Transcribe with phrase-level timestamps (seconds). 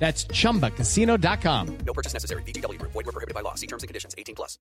[0.00, 1.78] That's chumbacasino.com.
[1.84, 2.42] No purchase necessary.
[2.44, 2.92] VGW Group.
[2.92, 3.54] Void were prohibited by law.
[3.54, 4.14] See terms and conditions.
[4.16, 4.58] 18 plus.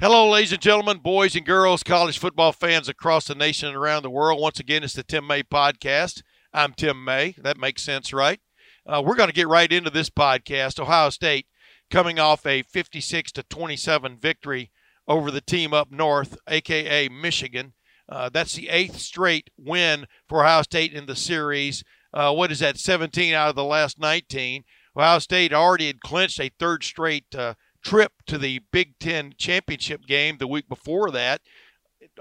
[0.00, 4.02] Hello, ladies and gentlemen, boys and girls, college football fans across the nation and around
[4.02, 4.38] the world.
[4.38, 6.22] Once again, it's the Tim May Podcast.
[6.52, 7.34] I'm Tim May.
[7.38, 8.38] That makes sense, right?
[8.86, 10.78] Uh, we're going to get right into this podcast.
[10.78, 11.46] Ohio State
[11.90, 14.70] coming off a 56 to 27 victory
[15.08, 17.72] over the team up north, aka Michigan.
[18.08, 21.82] Uh, that's the eighth straight win for Ohio State in the series.
[22.12, 22.76] Uh, what is that?
[22.78, 24.64] 17 out of the last 19.
[24.96, 30.06] Ohio State already had clinched a third straight uh, trip to the Big Ten championship
[30.06, 31.40] game the week before that.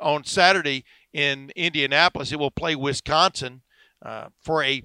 [0.02, 3.61] On Saturday in Indianapolis, it will play Wisconsin
[4.03, 4.83] uh, for a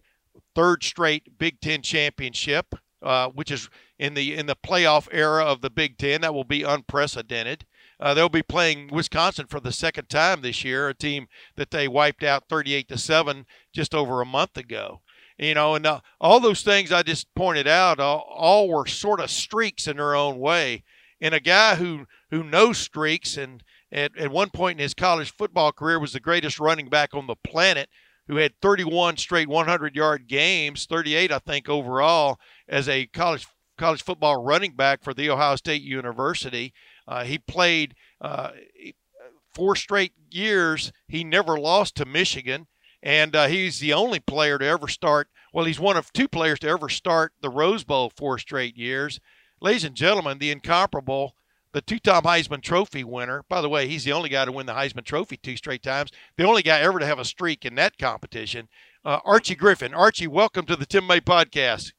[0.54, 5.60] third straight Big Ten championship, uh, which is in the in the playoff era of
[5.60, 6.22] the Big Ten.
[6.22, 7.66] That will be unprecedented.
[8.00, 11.88] Uh, they'll be playing Wisconsin for the second time this year, a team that they
[11.88, 15.00] wiped out 38 to seven just over a month ago
[15.38, 19.20] you know, and uh, all those things I just pointed out, all, all were sort
[19.20, 20.82] of streaks in their own way.
[21.20, 23.62] And a guy who who knows streaks and
[23.92, 27.26] at, at one point in his college football career was the greatest running back on
[27.26, 27.88] the planet,
[28.26, 33.46] who had 31 straight 100-yard games, 38 I think overall as a college
[33.78, 36.72] college football running back for the Ohio State University.
[37.06, 38.50] Uh, he played uh,
[39.54, 40.92] four straight years.
[41.08, 42.66] He never lost to Michigan
[43.02, 45.28] and uh, he's the only player to ever start.
[45.52, 49.20] Well, he's one of two players to ever start the Rose Bowl four straight years.
[49.60, 51.34] Ladies and gentlemen, the incomparable,
[51.72, 53.44] the two-time Heisman Trophy winner.
[53.48, 56.10] By the way, he's the only guy to win the Heisman Trophy two straight times.
[56.36, 58.68] The only guy ever to have a streak in that competition.
[59.04, 59.94] Uh, Archie Griffin.
[59.94, 61.92] Archie, welcome to the Tim May podcast.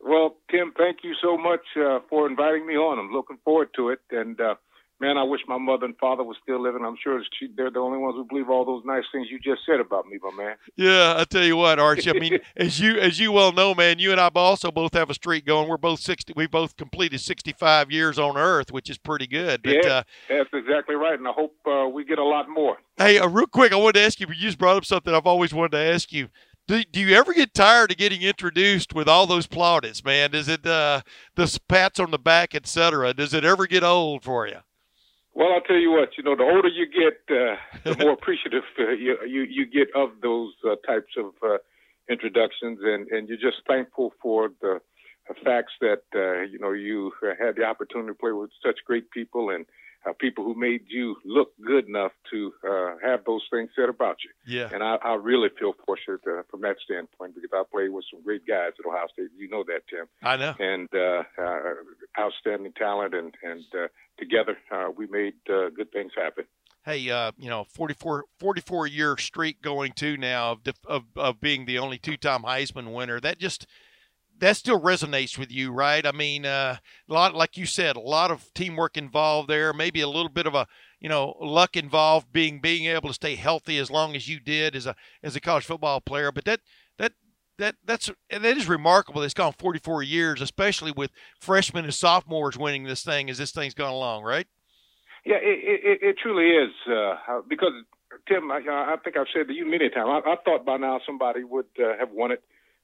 [0.00, 2.98] Well, Tim, thank you so much uh, for inviting me on.
[2.98, 4.54] I'm looking forward to it, and uh,
[5.00, 6.84] man, I wish my mother and father were still living.
[6.84, 9.62] I'm sure she, they're the only ones who believe all those nice things you just
[9.66, 10.56] said about me, my man.
[10.76, 12.10] Yeah, I tell you what, Archie.
[12.10, 15.10] I mean, as you as you well know, man, you and I also both have
[15.10, 15.68] a streak going.
[15.68, 16.32] We're both sixty.
[16.36, 19.62] We both completed sixty-five years on Earth, which is pretty good.
[19.62, 22.78] But, yeah, uh, that's exactly right, and I hope uh, we get a lot more.
[22.96, 24.26] Hey, uh, real quick, I wanted to ask you.
[24.26, 26.28] But you just brought up something I've always wanted to ask you.
[26.66, 30.32] Do, do you ever get tired of getting introduced with all those plaudits, man?
[30.32, 31.00] Does it uh,
[31.34, 33.14] the pats on the back, etc.?
[33.14, 34.58] Does it ever get old for you?
[35.38, 36.18] Well, I'll tell you what.
[36.18, 37.54] You know, the older you get, uh,
[37.84, 41.58] the more appreciative uh, you, you you get of those uh, types of uh,
[42.10, 44.80] introductions, and and you're just thankful for the,
[45.28, 49.12] the facts that uh, you know you had the opportunity to play with such great
[49.12, 49.64] people and
[50.06, 54.18] uh, people who made you look good enough to uh, have those things said about
[54.24, 54.30] you.
[54.46, 54.68] Yeah.
[54.72, 58.22] And I, I really feel fortunate uh, from that standpoint because I played with some
[58.22, 59.28] great guys at Ohio State.
[59.36, 60.06] You know that, Tim.
[60.22, 60.54] I know.
[60.58, 61.74] And uh, uh,
[62.18, 63.88] outstanding talent, and and uh,
[64.18, 66.44] together uh, we made uh, good things happen.
[66.84, 71.66] Hey, uh, you know, 44, 44 year streak going to now of, of of being
[71.66, 73.20] the only two time Heisman winner.
[73.20, 73.66] That just
[74.40, 76.06] that still resonates with you, right?
[76.06, 76.76] I mean, uh,
[77.08, 79.72] a lot, like you said, a lot of teamwork involved there.
[79.72, 80.66] Maybe a little bit of a,
[81.00, 84.76] you know, luck involved, being being able to stay healthy as long as you did
[84.76, 86.32] as a as a college football player.
[86.32, 86.60] But that
[86.98, 87.12] that
[87.58, 89.22] that that's that is remarkable.
[89.22, 91.10] It's gone 44 years, especially with
[91.40, 94.46] freshmen and sophomores winning this thing as this thing's gone along, right?
[95.24, 97.72] Yeah, it it, it truly is uh, because
[98.28, 100.22] Tim, I, I think I've said to you many times.
[100.26, 102.42] I, I thought by now somebody would uh, have won it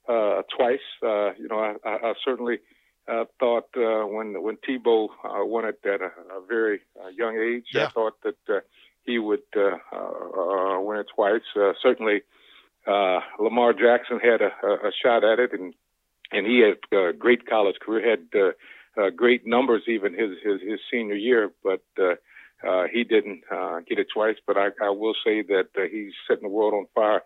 [0.08, 0.86] uh, twice.
[1.02, 2.58] Uh, you know, I, I, I certainly
[3.08, 7.36] uh, thought uh, when when Tebow uh, won it at a, a very uh, young
[7.38, 7.86] age, yeah.
[7.86, 8.60] I thought that uh,
[9.04, 11.42] he would uh, uh, win it twice.
[11.56, 12.22] Uh, certainly,
[12.86, 15.74] uh, Lamar Jackson had a, a, a shot at it, and
[16.32, 18.52] and he had a great college career, had uh,
[19.00, 21.82] uh, great numbers even his his, his senior year, but.
[21.98, 22.14] Uh,
[22.66, 26.12] uh, he didn't uh, get it twice, but I, I will say that uh, he's
[26.26, 27.20] setting the world on fire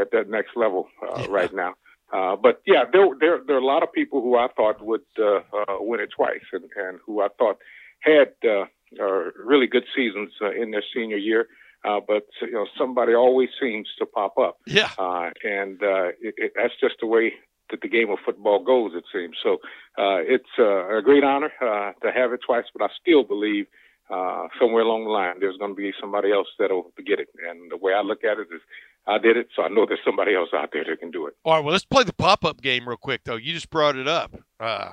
[0.00, 1.26] at that next level uh, Yeah.
[1.30, 1.74] right now.
[2.12, 5.00] Uh, but yeah, there, there there are a lot of people who I thought would
[5.18, 7.58] uh, uh, win it twice, and, and who I thought
[8.00, 8.64] had uh,
[9.00, 11.46] uh, really good seasons uh, in their senior year.
[11.84, 14.88] Uh, but you know, somebody always seems to pop up, Yeah.
[14.98, 17.34] uh, and uh, it, it, that's just the way
[17.70, 18.92] that the game of football goes.
[18.94, 19.54] It seems so.
[19.98, 23.66] Uh, it's uh, a great honor uh, to have it twice, but I still believe
[24.10, 27.28] uh, somewhere along the line there's going to be somebody else that'll get it.
[27.48, 28.60] And the way I look at it is,
[29.06, 31.34] I did it, so I know there's somebody else out there that can do it.
[31.44, 31.64] All right.
[31.64, 33.36] Well, let's play the pop up game real quick, though.
[33.36, 34.34] You just brought it up.
[34.58, 34.92] Uh,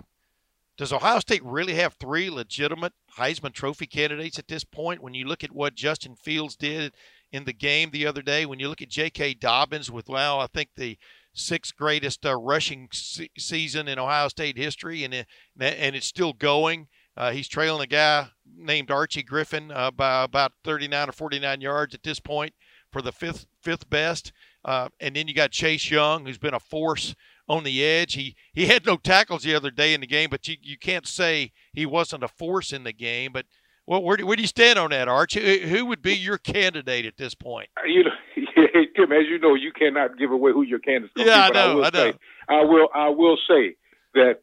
[0.77, 5.01] does Ohio State really have three legitimate Heisman Trophy candidates at this point?
[5.01, 6.93] When you look at what Justin Fields did
[7.31, 9.35] in the game the other day, when you look at J.K.
[9.35, 10.97] Dobbins with, well, I think the
[11.33, 15.27] sixth greatest uh, rushing se- season in Ohio State history, and it,
[15.59, 16.87] and it's still going.
[17.15, 21.93] Uh, he's trailing a guy named Archie Griffin uh, by about 39 or 49 yards
[21.93, 22.53] at this point
[22.91, 24.31] for the fifth fifth best.
[24.63, 27.15] Uh, and then you got Chase Young, who's been a force
[27.47, 28.13] on the edge.
[28.13, 31.07] He he had no tackles the other day in the game, but you, you can't
[31.07, 33.31] say he wasn't a force in the game.
[33.33, 33.45] But
[33.87, 35.33] well, where do, where do you stand on that, Arch?
[35.33, 37.69] Who, would be your candidate at this point?
[37.85, 38.11] You know,
[38.95, 41.11] Tim, as you know, you cannot give away who your candidate.
[41.15, 41.71] Yeah, be, I know.
[41.71, 42.11] I, will I know.
[42.11, 42.17] Say,
[42.47, 42.89] I will.
[42.93, 43.75] I will say
[44.13, 44.39] that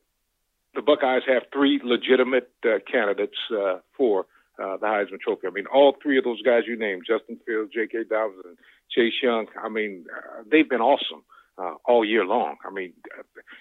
[0.74, 4.26] the Buckeyes have three legitimate uh, candidates uh, for
[4.62, 5.46] uh, the Heisman Trophy.
[5.46, 8.04] I mean, all three of those guys you named, Justin Fields, J.K.
[8.10, 8.56] Dobbins, and
[8.90, 11.22] Chase Young, I mean, uh, they've been awesome
[11.58, 12.56] uh, all year long.
[12.66, 12.92] I mean,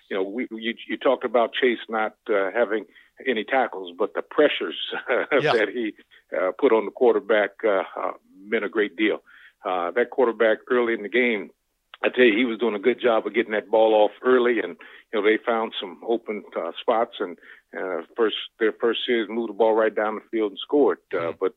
[0.09, 2.85] you know, we, you, you talked about Chase not uh, having
[3.27, 4.77] any tackles, but the pressures
[5.09, 5.53] Yeah.
[5.53, 5.93] that he
[6.35, 8.11] uh, put on the quarterback uh, uh,
[8.45, 9.21] meant a great deal.
[9.65, 11.49] Uh, that quarterback early in the game,
[12.03, 14.59] I tell you, he was doing a good job of getting that ball off early,
[14.59, 14.77] and
[15.11, 17.37] you know they found some open uh, spots, and
[17.77, 20.99] uh, first their first series moved the ball right down the field and scored.
[21.13, 21.53] Uh, but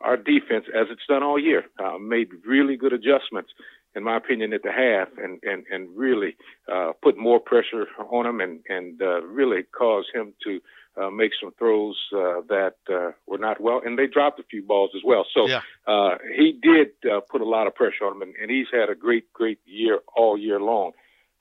[0.00, 3.50] our defense, as it's done all year, uh, made really good adjustments,
[3.94, 6.36] in my opinion, at the half, and and and really
[6.70, 10.60] uh, put more pressure on him, and and uh, really caused him to
[11.00, 14.62] uh, make some throws uh, that uh, were not well, and they dropped a few
[14.62, 15.26] balls as well.
[15.34, 15.62] So Yeah.
[15.86, 18.88] uh, he did uh, put a lot of pressure on him, and, and he's had
[18.90, 20.92] a great, great year all year long.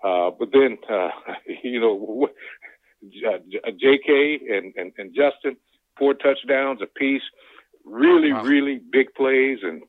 [0.04, 1.10] Uh, but then, uh,
[1.64, 2.30] you know,
[3.11, 4.39] J- J.K.
[4.50, 5.57] and, and, and Justin,
[5.97, 7.21] four touchdowns apiece,
[7.85, 8.44] really, Wow.
[8.44, 9.81] really big plays, and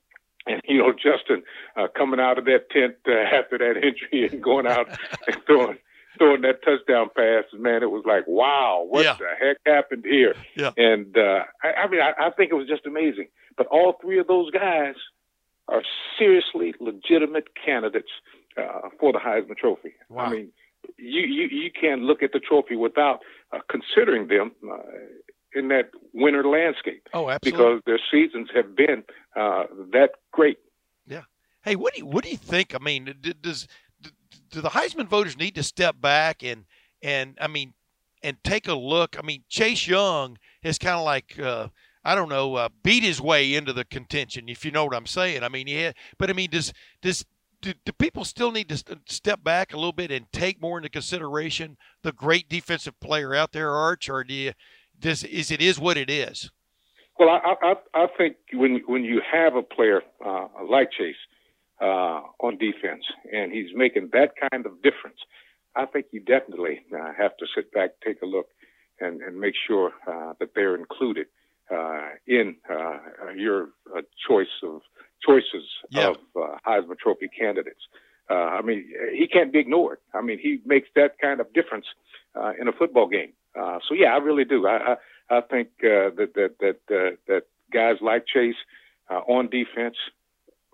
[0.46, 1.42] and you know Justin
[1.76, 4.88] uh, coming out of that tent uh, after that injury and going out
[5.26, 5.78] and throwing
[6.18, 9.16] throwing that touchdown pass, man, it was like, wow, what Yeah.
[9.18, 10.34] the heck happened here?
[10.56, 10.70] Yeah.
[10.76, 13.26] And uh, I, I mean, I, I think it was just amazing.
[13.56, 14.94] But all three of those guys
[15.66, 15.82] are
[16.16, 18.10] seriously legitimate candidates
[18.56, 19.94] uh, for the Heisman Trophy.
[20.08, 20.26] Wow.
[20.26, 20.52] I mean,
[20.98, 23.20] you, you you can't look at the trophy without
[23.52, 24.76] uh, considering them uh,
[25.54, 27.50] in that winter landscape Oh, absolutely.
[27.50, 29.04] because their seasons have been
[29.36, 30.58] uh, that great.
[31.06, 31.22] Yeah.
[31.62, 32.74] Hey, what do you what do you think?
[32.74, 33.66] I mean, does
[34.50, 36.64] do the Heisman voters need to step back and
[37.02, 37.74] and I mean
[38.22, 39.16] and take a look?
[39.18, 41.68] I mean, Chase Young has kind of like uh,
[42.04, 45.06] I don't know uh, beat his way into the contention, if you know what I'm
[45.06, 45.42] saying.
[45.42, 47.24] I mean, yeah, but I mean, does does
[47.64, 50.76] do, do people still need to st- step back a little bit and take more
[50.76, 54.52] into consideration the great defensive player out there, Arch, or do you?
[54.98, 56.50] This is it is what it is.
[57.18, 61.16] Well, I, I, I think when when you have a player uh, like Chase
[61.80, 65.18] uh, on defense and he's making that kind of difference,
[65.74, 68.46] I think you definitely uh, have to sit back, take a look,
[69.00, 71.26] and, and make sure uh, that they're included
[71.72, 72.98] uh, in uh,
[73.36, 73.70] your
[74.28, 74.82] choice of
[75.26, 76.10] choices Yeah.
[76.10, 77.80] of uh, Heisman Trophy candidates.
[78.30, 79.98] Uh, I mean, he can't be ignored.
[80.14, 81.86] I mean, he makes that kind of difference
[82.34, 83.32] uh, in a football game.
[83.58, 84.66] Uh, so yeah, I really do.
[84.66, 84.96] I, I
[85.30, 87.42] I think uh, that that that uh, that
[87.72, 88.56] guys like Chase
[89.10, 89.96] uh, on defense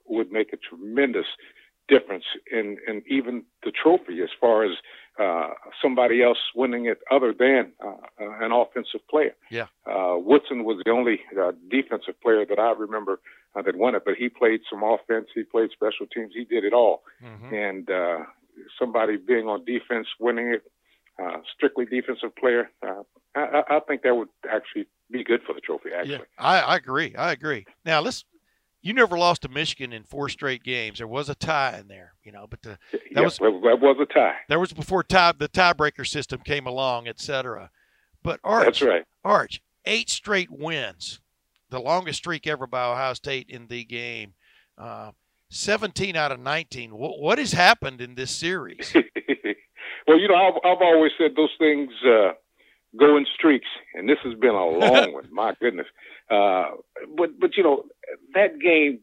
[0.09, 1.27] would make a tremendous
[1.89, 4.73] difference in in even the trophy as far as
[5.21, 5.51] uh,
[5.83, 9.35] somebody else winning it other than uh, an offensive player.
[9.51, 9.67] Yeah.
[9.87, 13.21] Uh, Woodson was the only uh, defensive player that I remember
[13.57, 16.65] uh, that won it, but he played some offense, he played special teams, he did
[16.65, 17.03] it all.
[17.23, 17.53] Mhm.
[17.53, 18.19] And uh,
[18.79, 20.63] somebody being on defense, winning it,
[21.23, 23.03] uh, strictly defensive player, uh,
[23.35, 25.91] I, I think that would actually be good for the trophy.
[25.97, 27.15] Actually, Yeah, I, I agree.
[27.17, 27.67] I agree.
[27.85, 28.25] Now let's.
[28.83, 30.97] You never lost to Michigan in four straight games.
[31.01, 32.79] There was a tie in there, you know, but the,
[33.11, 34.37] yeah, was- that, that was a tie.
[34.49, 37.71] there was before tie the tiebreaker system came along, et cetera.
[38.23, 39.05] But Arch, That's right.
[39.23, 41.21] Arch, eight straight wins,
[41.71, 44.35] the longest streak ever by Ohio State in the game.
[44.79, 45.13] Uh,
[45.53, 46.95] Seventeen out of nineteen.
[46.97, 48.95] What, what has happened in this series?
[50.07, 52.35] well, you know, I've, I've always said those things uh,
[52.97, 55.29] go in streaks, and this has been a long one.
[55.33, 55.87] My goodness.
[56.31, 56.67] Uh,
[57.17, 57.83] but but you know,
[58.35, 59.01] that game,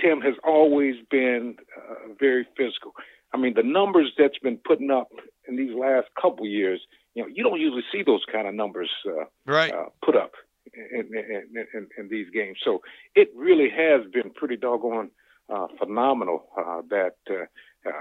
[0.00, 2.92] Tim has always been uh, very physical.
[3.32, 5.08] I mean, the numbers that's been putting up
[5.46, 6.80] in these last couple years,
[7.14, 9.72] you know, you don't usually see those kind of numbers uh, Right.
[9.72, 10.32] uh, put up
[10.74, 12.58] in, in, in, in these games.
[12.64, 12.82] So
[13.14, 15.10] it really has been pretty doggone
[15.48, 17.44] uh, phenomenal uh, that uh,
[17.88, 17.92] uh,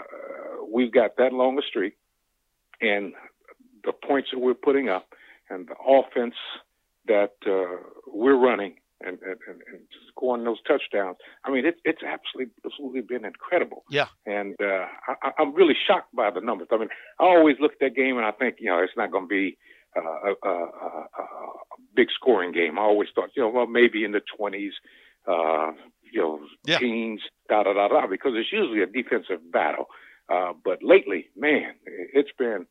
[0.71, 1.95] we've got that long a streak
[2.81, 3.13] and
[3.83, 5.13] the points that we're putting up
[5.49, 6.35] and the offense
[7.07, 11.17] that uh, we're running and, and, and and scoring those touchdowns.
[11.43, 13.83] I mean, it, it's absolutely, absolutely been incredible.
[13.89, 14.07] Yeah.
[14.25, 14.87] And uh,
[15.21, 16.69] I, I'm really shocked by the numbers.
[16.71, 19.11] I mean, I always look at that game and I think, you know, it's not
[19.11, 19.57] going to be
[19.95, 21.27] uh, a, a, a, a
[21.95, 22.77] big scoring game.
[22.77, 24.71] I always thought, you know, well, maybe in the 20s,
[25.27, 25.71] uh,
[26.11, 26.79] you know, Yeah.
[26.79, 29.87] teens, da da da da, because it's usually a defensive battle.
[30.29, 32.65] Uh, but lately, man, it's been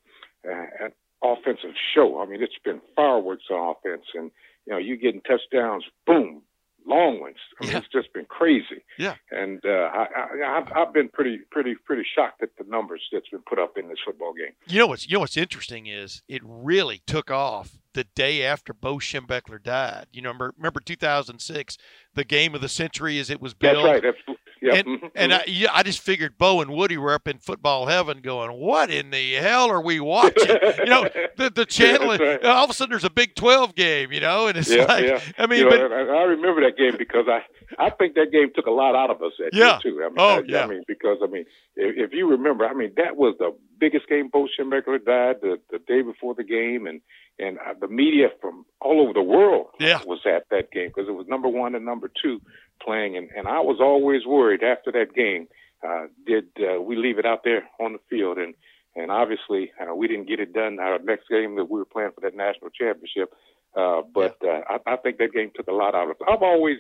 [0.49, 2.21] uh, an offensive show.
[2.21, 4.31] I mean, it's been fireworks on offense, and
[4.67, 6.43] you know, you getting touchdowns, boom,
[6.87, 7.37] long ones.
[7.61, 7.79] I mean, Yeah.
[7.79, 8.83] it's just been crazy.
[8.99, 9.15] Yeah.
[9.31, 13.29] And uh, I, I, I've, I've been pretty, pretty, pretty shocked at the numbers that's
[13.29, 14.53] been put up in this football game.
[14.67, 18.73] You know what's you know what's interesting is it really took off the day after
[18.75, 20.07] Bo Schembechler died.
[20.13, 21.77] You know, remember, remember 2006,
[22.15, 24.03] the game of the century as it was That's right.
[24.03, 24.75] That's, yeah.
[24.75, 25.33] And, and.
[25.35, 28.91] I, yeah, I just figured Bo and Woody were up in football heaven, going, "What
[28.91, 32.09] in the hell are we watching?" you know, the the channel.
[32.09, 32.45] that's right.
[32.45, 34.13] All of a sudden, there's a Big 12 game.
[34.13, 35.21] You know, and it's Yeah, like, yeah.
[35.39, 37.41] I mean, you but know, I, I remember that game because I,
[37.79, 39.79] I think that game took a lot out of us that Yeah.
[39.85, 40.01] year too.
[40.03, 40.65] I mean, Oh, I, yeah.
[40.65, 41.45] I mean, because I mean,
[41.77, 44.29] if, if you remember, I mean, that was the biggest game.
[44.33, 47.01] Bo Schembechler died the, the day before the game, and
[47.39, 50.01] and uh, the media from all over the world Yeah.
[50.07, 52.41] was at that game because it was number one and number two
[52.83, 55.49] playing, and and I was always worried after that game.
[55.87, 58.39] Uh, did uh, we leave it out there on the field?
[58.39, 58.55] And
[58.97, 60.79] and obviously uh, we didn't get it done.
[60.79, 63.35] Our next game that we were playing for that national championship.
[63.77, 66.27] Uh, but uh, I, I think that game took a lot out of it.
[66.29, 66.79] I've always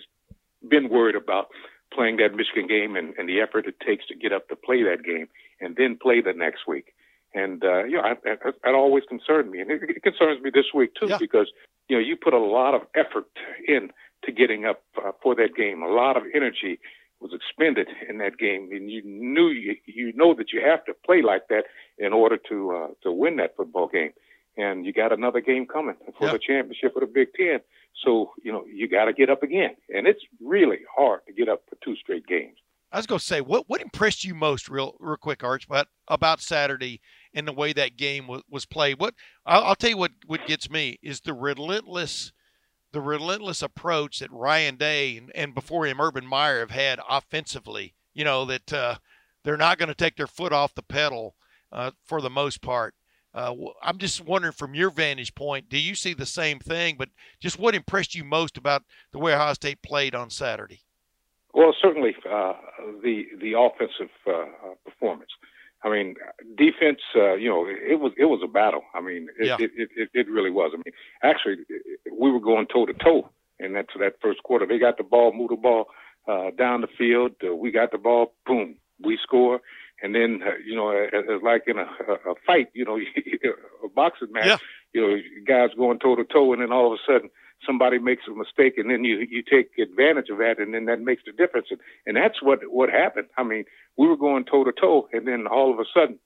[0.66, 1.48] been worried about
[1.92, 4.82] playing that Michigan game and, and the effort it takes to get up to play
[4.84, 5.28] that game
[5.60, 6.94] and then play the next week.
[7.34, 10.50] And uh, you know, I, I, that always concerned me, and it, it concerns me
[10.54, 11.18] this week too Yeah.
[11.18, 11.48] because
[11.88, 13.26] you know you put a lot of effort
[13.66, 13.90] in
[14.26, 15.82] to getting up uh, for that game.
[15.82, 16.78] A lot of energy
[17.20, 20.92] was expended in that game, and you knew you, you know that you have to
[21.06, 21.64] play like that
[21.98, 24.10] in order to uh, to win that football game.
[24.56, 26.32] And you got another game coming for Yeah.
[26.32, 27.60] the championship of the Big Ten.
[28.04, 31.48] So you know you got to get up again, and it's really hard to get
[31.48, 32.58] up for two straight games.
[32.92, 35.88] I was going to say, what what impressed you most, real real quick, Arch, but
[36.08, 37.00] about Saturday
[37.32, 39.00] and the way that game was, was played?
[39.00, 39.14] What
[39.46, 42.32] I'll, I'll tell you what what gets me is the relentless
[42.94, 47.94] the relentless approach that Ryan Day and, and before him Urban Meyer have had offensively.
[48.14, 48.94] You know that uh,
[49.42, 51.34] they're not going to take their foot off the pedal
[51.72, 52.94] uh, for the most part.
[53.34, 56.94] Uh, I'm just wondering from your vantage point, do you see the same thing?
[56.96, 57.08] But
[57.40, 60.82] just what impressed you most about the way Ohio State played on Saturday?
[61.52, 62.52] Well, certainly uh,
[63.02, 65.30] the the offensive uh, performance.
[65.84, 66.14] I mean,
[66.56, 67.00] defense.
[67.14, 68.82] Uh, you know, it was it was a battle.
[68.94, 69.56] I mean, it, Yeah.
[69.60, 70.72] it, it, it, really was.
[70.72, 71.56] I mean, actually,
[72.10, 74.66] we were going toe to toe in that that first quarter.
[74.66, 75.88] They got the ball, moved the ball
[76.26, 77.32] uh, down the field.
[77.46, 79.60] Uh, we got the ball, boom, we score.
[80.02, 82.98] And then, uh, you know, it's like in a, a a fight, you know,
[83.84, 84.46] a boxing match.
[84.46, 84.56] Yeah.
[84.92, 87.30] You know, guys going toe to toe, and then all of a sudden
[87.66, 91.00] somebody makes a mistake, and then you you take advantage of that, and then that
[91.00, 91.68] makes the difference.
[91.71, 93.28] And, and that's what what happened.
[93.37, 93.64] I mean,
[93.97, 96.18] we were going toe to toe, and then all of a sudden,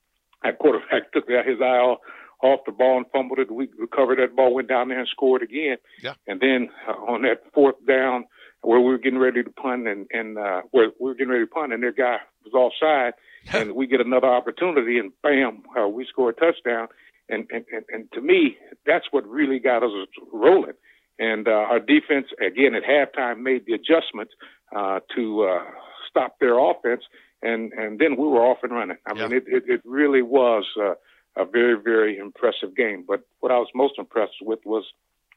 [0.42, 1.98] that quarterback took his eye off,
[2.42, 3.50] off the ball and fumbled it.
[3.50, 5.76] We recovered that ball, went down there and scored again.
[6.02, 6.14] Yeah.
[6.26, 8.24] And then uh, on that fourth down,
[8.62, 11.44] where we were getting ready to punt, and and uh, where we were getting ready
[11.44, 13.14] to punt, and their guy was offside,
[13.52, 16.88] and we get another opportunity, and bam, uh, we score a touchdown.
[17.30, 19.90] And, and and and to me, that's what really got us
[20.32, 20.72] rolling.
[21.18, 24.34] And uh, our defense, again at halftime, made the adjustments
[24.74, 25.64] uh, to uh,
[26.08, 27.02] stop their offense,
[27.42, 28.98] and and then we were off and running.
[29.06, 30.94] I mean, it, it it really was uh,
[31.36, 33.04] a very very impressive game.
[33.06, 34.84] But what I was most impressed with was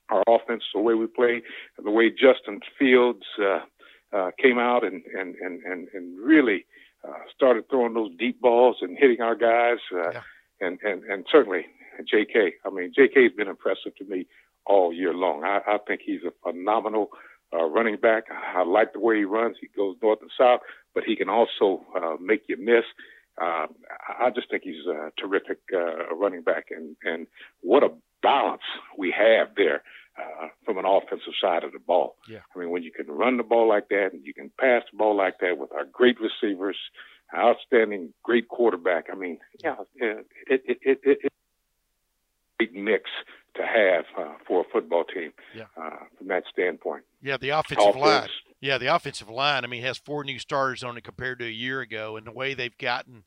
[0.09, 1.43] our offense, the way we played,
[1.83, 3.59] the way Justin Fields uh,
[4.15, 6.65] uh, came out and and and and, and really
[7.07, 10.21] uh, started throwing those deep balls and hitting our guys, uh, Yeah.
[10.59, 11.65] and and and certainly
[12.09, 12.53] J.K.
[12.65, 14.27] I mean, J.K.'s been impressive to me
[14.65, 15.43] all year long.
[15.43, 17.09] I, I think he's a phenomenal
[17.53, 18.25] uh, running back.
[18.31, 19.57] I like the way he runs.
[19.59, 20.61] He goes north and south,
[20.93, 22.85] but he can also uh, make you miss.
[23.41, 23.67] Uh,
[24.07, 27.27] I I just think he's a terrific uh, running back, and and
[27.61, 27.89] what a
[28.21, 28.61] balance
[28.97, 29.81] we have there
[30.17, 32.17] uh, from an offensive side of the ball.
[32.29, 32.39] Yeah.
[32.55, 34.97] I mean, when you can run the ball like that, and you can pass the
[34.97, 36.77] ball like that with our great receivers,
[37.35, 39.05] outstanding, great quarterback.
[39.11, 43.09] I mean, yeah, it it it, it, it it's a big mix
[43.55, 45.65] to have uh, for a football team Yeah.
[45.75, 47.03] uh, from that standpoint.
[47.21, 48.29] Yeah, the offensive line.
[48.59, 49.63] Yeah, the offensive line.
[49.63, 52.31] I mean, has four new starters on it compared to a year ago, and the
[52.31, 53.23] way they've gotten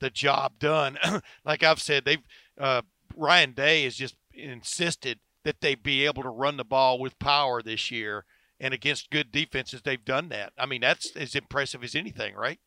[0.00, 0.98] the job done.
[1.44, 2.22] like I've said, they've
[2.58, 2.82] uh,
[3.14, 7.62] Ryan Day has just insisted that they be able to run the ball with power
[7.62, 8.24] this year,
[8.60, 10.52] and against good defenses, they've done that.
[10.58, 12.58] I mean, that's as impressive as anything, right?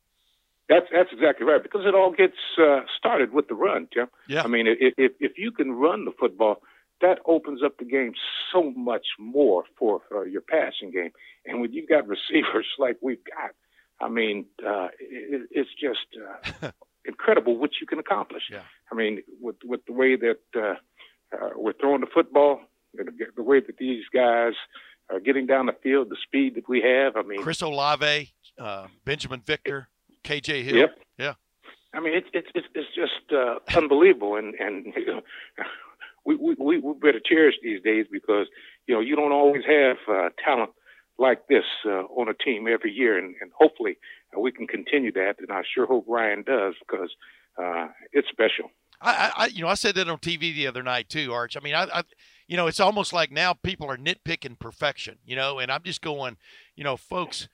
[0.68, 4.08] That's that's exactly right because it all gets uh, started with the run, Jim.
[4.28, 4.44] Yeah.
[4.44, 6.62] I mean, if if if you can run the football,
[7.01, 8.13] that opens up the game
[8.51, 11.12] so much more for uh, your passing game.
[11.46, 13.51] And when you've got receivers like we've got,
[14.01, 16.08] I mean, uh, it, it's just
[16.63, 16.72] uh,
[17.06, 18.44] incredible what you can accomplish.
[18.51, 18.62] Yeah.
[18.91, 20.75] I mean, with with the way that uh,
[21.36, 22.62] uh, we're throwing the football,
[22.94, 24.53] the, the way that these guys
[25.10, 27.15] are getting down the field, the speed that we have.
[27.15, 29.89] I mean, Chris Olave, uh, Binjimen Victor,
[30.24, 30.75] KJ Hill.
[30.75, 31.00] Yep.
[31.18, 31.34] Yeah.
[31.94, 35.22] I mean, it's it's it's, it's just uh, unbelievable, and and you know,
[36.36, 38.48] we we we better cherish these days because
[38.88, 40.71] you know you don't always have uh, talent
[41.17, 43.98] like this uh, on a team every year, and, and hopefully
[44.36, 45.36] uh, we can continue that.
[45.39, 47.09] And I sure hope Ryan does because
[47.62, 48.71] uh, it's special.
[49.01, 51.55] I, I, you know, I said that on TV the other night too, Arch.
[51.55, 52.03] I mean, I, I,
[52.48, 56.01] you know, it's almost like now people are nitpicking perfection, you know, and I'm just
[56.01, 56.36] going,
[56.75, 57.48] you know, folks,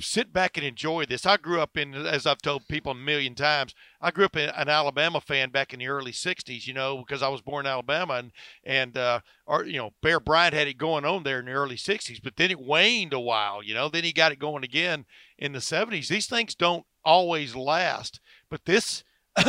[0.00, 1.26] sit back and enjoy this.
[1.26, 4.48] I grew up in, as I've told people a million times, I grew up in,
[4.50, 7.72] an Alabama fan back in the early '60s, you know, because I was born in
[7.72, 8.32] Alabama, and
[8.64, 11.76] and uh, our, you know, Bear Bryant had it going on there in the early
[11.76, 13.88] '60s, but then it waned a while, you know.
[13.88, 15.06] Then he got it going again
[15.38, 16.08] in the '70s.
[16.08, 19.04] These things don't always last, but this.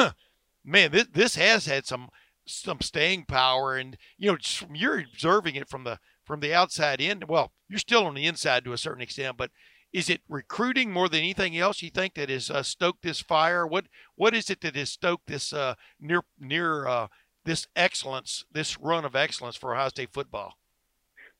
[0.63, 2.09] man, this this has had some
[2.45, 4.37] some staying power, and you know,
[4.73, 7.23] you're observing it from the from the outside in.
[7.27, 9.51] Well, you're still on the inside to a certain extent, but
[9.93, 11.81] is it recruiting more than anything else?
[11.81, 13.65] You think that has uh, stoked this fire?
[13.65, 17.07] What what is it that has stoked this uh, near near uh,
[17.45, 20.57] this excellence, this run of excellence for Ohio State football?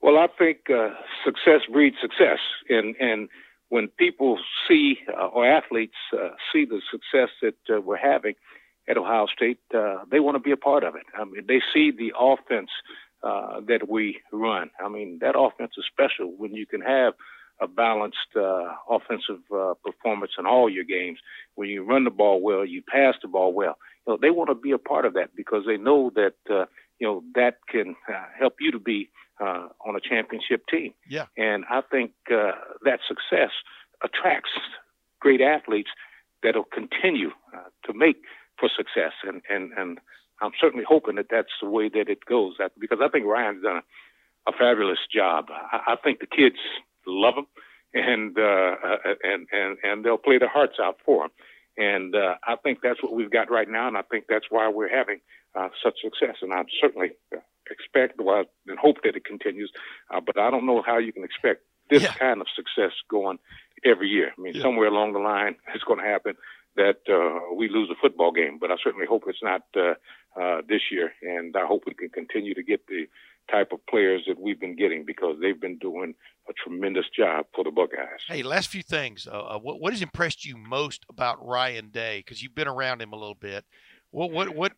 [0.01, 0.89] Well, I think uh,
[1.23, 2.39] success breeds success,
[2.69, 3.29] and and
[3.69, 8.35] when people see uh, or athletes uh, see the success that we're having
[8.89, 11.03] at Ohio State, they want to be a part of it.
[11.17, 12.69] I mean, they see the offense
[13.23, 14.71] uh, that we run.
[14.83, 17.13] I mean, that offense is special when you can have
[17.61, 21.19] a balanced uh, offensive uh, performance in all your games.
[21.55, 23.77] When you run the ball well, you pass the ball well.
[24.05, 26.65] You know, they want to be a part of that because they know that uh,
[26.99, 30.93] you know that can uh, help you to be uh, on a championship team.
[31.09, 31.25] Yeah.
[31.37, 32.51] And I think uh,
[32.83, 33.51] that success
[34.03, 34.51] attracts
[35.19, 35.89] great athletes
[36.43, 38.17] that'll continue uh, to make
[38.59, 39.13] for success.
[39.23, 39.99] And, and, and
[40.41, 43.63] I'm certainly hoping that that's the way that it goes that, because I think Ryan's
[43.63, 45.49] done a, a fabulous job.
[45.49, 46.57] I, I think the kids
[47.05, 47.45] love him
[47.93, 48.75] and, uh,
[49.23, 51.31] and, and, and they'll play their hearts out for him.
[51.77, 53.87] And, uh, I think that's what we've got right now.
[53.87, 55.19] And I think that's why we're having,
[55.55, 56.37] uh, such success.
[56.41, 57.11] And I certainly
[57.69, 59.71] expect, well, and hope that it continues.
[60.13, 62.13] Uh, but I don't know how you can expect this yeah.
[62.13, 63.39] kind of success going
[63.85, 64.31] every year.
[64.37, 64.61] I mean, yeah.
[64.61, 66.35] somewhere along the line, it's going to happen
[66.75, 68.57] that uh, we lose a football game.
[68.59, 69.93] But I certainly hope it's not uh,
[70.39, 73.07] uh, this year, and I hope we can continue to get the
[73.51, 76.13] type of players that we've been getting because they've been doing
[76.49, 78.21] a tremendous job for the Buckeyes.
[78.27, 79.27] Hey, last few things.
[79.31, 82.19] Uh, uh what, what has impressed you most about Ryan Day?
[82.19, 83.65] Because you've been around him a little bit.
[84.11, 84.73] What what what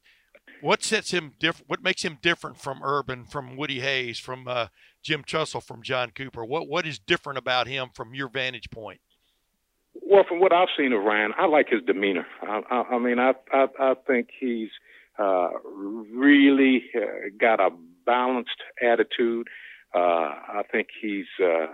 [0.62, 1.70] what sets him different?
[1.70, 4.68] What makes him different from Urban, from Woody Hayes, from uh,
[5.02, 6.46] Jim Tressel, from John Cooper?
[6.46, 9.00] What what is different about him from your vantage point?
[10.02, 12.26] Well, from what I've seen of Ryan, I like his demeanor.
[12.42, 14.70] I, I, I mean, I, I I think he's
[15.20, 17.70] uh, really uh, got a
[18.06, 19.48] balanced attitude.
[19.94, 20.00] Uh,
[20.60, 21.68] I think he's uh,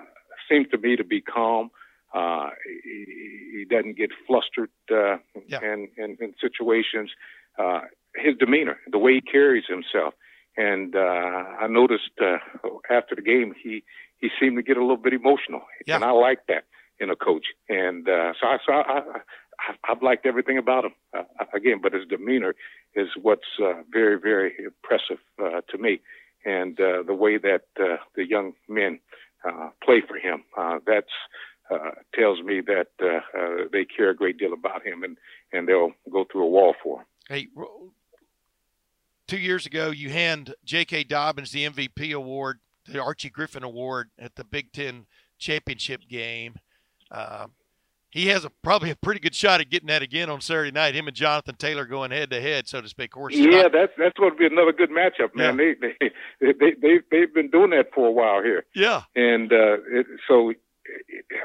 [0.50, 1.72] seems to me to be calm.
[2.14, 2.50] Uh,
[2.84, 3.06] he,
[3.60, 5.60] he doesn't get flustered uh, yeah.
[5.62, 7.12] in, in, in situations.
[7.58, 7.82] Uh,
[8.16, 10.14] his demeanor, the way he carries himself,
[10.58, 11.00] and uh,
[11.62, 12.38] I noticed uh,
[12.90, 13.84] after the game he
[14.18, 15.96] he seemed to get a little bit emotional, yeah.
[15.96, 16.66] and I like that
[17.00, 17.46] in a coach.
[17.70, 20.94] And uh, so, I, so I, I, I've liked everything about him.
[21.18, 22.56] Uh, again, but his demeanor
[22.96, 26.02] is what's uh, very, very impressive uh, to me.
[26.46, 29.00] And uh, the way that uh, the young men
[29.46, 30.80] uh, play for him, uh,
[31.72, 35.18] uh, tells me that uh, uh, they care a great deal about him, and
[35.54, 37.06] and they'll go through a wall for him.
[37.28, 37.48] Hey,
[39.28, 41.04] two years ago, you hand J.K.
[41.04, 45.06] Dobbins the MVP award, the Archie Griffin Award at the Big Ten
[45.38, 46.56] championship game.
[47.12, 47.48] Uh,
[48.10, 50.96] he has a probably a pretty good shot at getting that again on Saturday night.
[50.96, 53.12] Him and Jonathan Taylor going head to head, so to speak.
[53.12, 55.60] Of course, yeah, that's that's going to be another good matchup, man.
[55.60, 55.76] Yeah.
[55.82, 58.66] They, they they they they've been doing that for a while here.
[58.74, 60.54] Yeah, and uh, it, so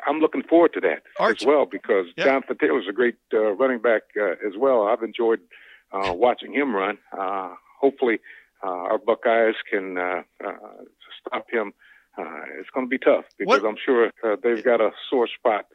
[0.06, 1.42] I'm looking forward to that Arch.
[1.42, 2.24] as well because yeah.
[2.24, 4.86] Jonathan Taylor's a great uh, running back uh, as well.
[4.86, 5.40] I've enjoyed
[5.92, 6.98] uh, watching him run.
[7.16, 8.20] Uh, hopefully,
[8.64, 10.52] uh, our Buckeyes can uh, uh,
[11.20, 11.74] stop him
[12.16, 13.68] uh, it's going to be tough because what?
[13.68, 15.66] I'm sure uh, they've got a sore spot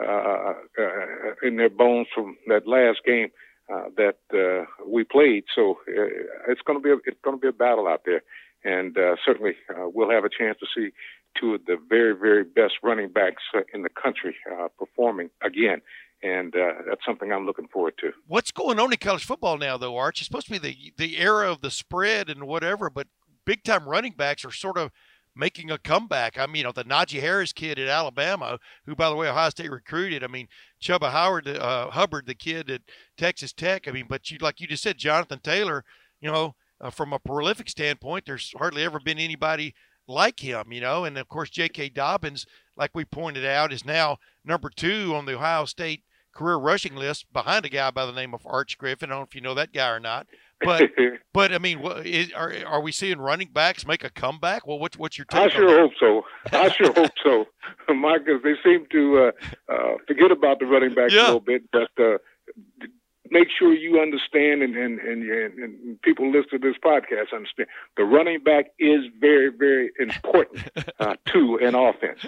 [0.00, 3.28] uh, uh, in their bones from that last game
[3.72, 5.44] uh, that uh, we played.
[5.54, 8.22] So it's going to be a, it's going to be a battle out there,
[8.64, 10.90] and certainly we'll have a chance to see
[11.38, 14.34] two of the very very best running backs in the country
[14.78, 15.80] performing again.
[16.22, 18.12] And uh, that's something I'm looking forward to.
[18.26, 20.20] What's going on in college football now, though, Arch?
[20.20, 23.06] It's supposed to be the the era of the spread and whatever, but
[23.44, 24.90] big time running backs are sort of
[25.36, 26.38] making a comeback.
[26.38, 29.50] I mean, you know, the Najee Harris kid at Alabama, who, by the way, Ohio
[29.50, 30.22] State recruited.
[30.22, 30.48] I mean,
[30.82, 32.82] Chuba Howard, uh, Hubbard, the kid at
[33.16, 33.88] Texas Tech.
[33.88, 35.84] I mean, but you, like you just said, Jonathan Taylor,
[36.20, 39.74] you know, uh, from a prolific standpoint, there's hardly ever been anybody
[40.06, 41.04] like him, you know.
[41.04, 41.90] And of course, J.K.
[41.90, 46.02] Dobbins, like we pointed out, is now number two on the Ohio State
[46.34, 49.10] career rushing list behind a guy by the name of Arch Griffin.
[49.10, 50.26] I don't know if you know that guy or not.
[50.64, 50.90] But
[51.32, 54.66] but I mean, is, are are we seeing running backs make a comeback?
[54.66, 55.40] Well, what's what's your take?
[55.40, 55.78] I sure that?
[55.80, 56.24] hope so.
[56.56, 57.46] I sure hope so,
[57.94, 58.40] Marcus.
[58.42, 61.22] They seem to uh, uh, forget about the running backs Yeah.
[61.22, 62.18] a little bit, but uh,
[63.30, 67.68] make sure you understand, and and, and and and people listen to this podcast understand
[67.96, 70.62] the running back is very very important
[71.00, 72.20] uh, to an offense.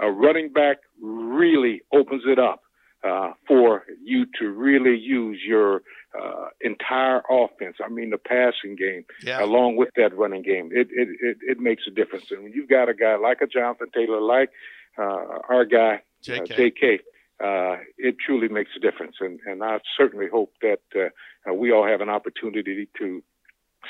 [0.00, 2.62] A running back really opens it up
[3.04, 5.82] uh, for you to really use your
[6.18, 7.76] uh, entire offense.
[7.84, 10.70] I mean, the passing game Yeah, along with that running game.
[10.72, 12.26] It, it it it makes a difference.
[12.30, 14.50] And when you've got a guy like a Jonathan Taylor, like
[14.98, 16.56] uh, our guy uh, J.K.
[16.56, 16.98] J.K.,
[17.44, 19.16] uh, it truly makes a difference.
[19.20, 23.22] And and I certainly hope that uh, uh, we all have an opportunity to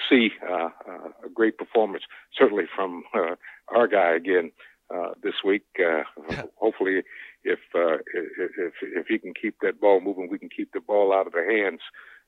[0.08, 2.04] see uh, uh, a great performance,
[2.36, 3.36] certainly from uh,
[3.68, 4.50] our guy again
[4.94, 5.64] uh, this week.
[5.78, 6.02] Uh,
[6.56, 7.02] hopefully,
[7.44, 10.80] if, uh, if if if he can keep that ball moving, we can keep the
[10.80, 11.80] ball out of the hands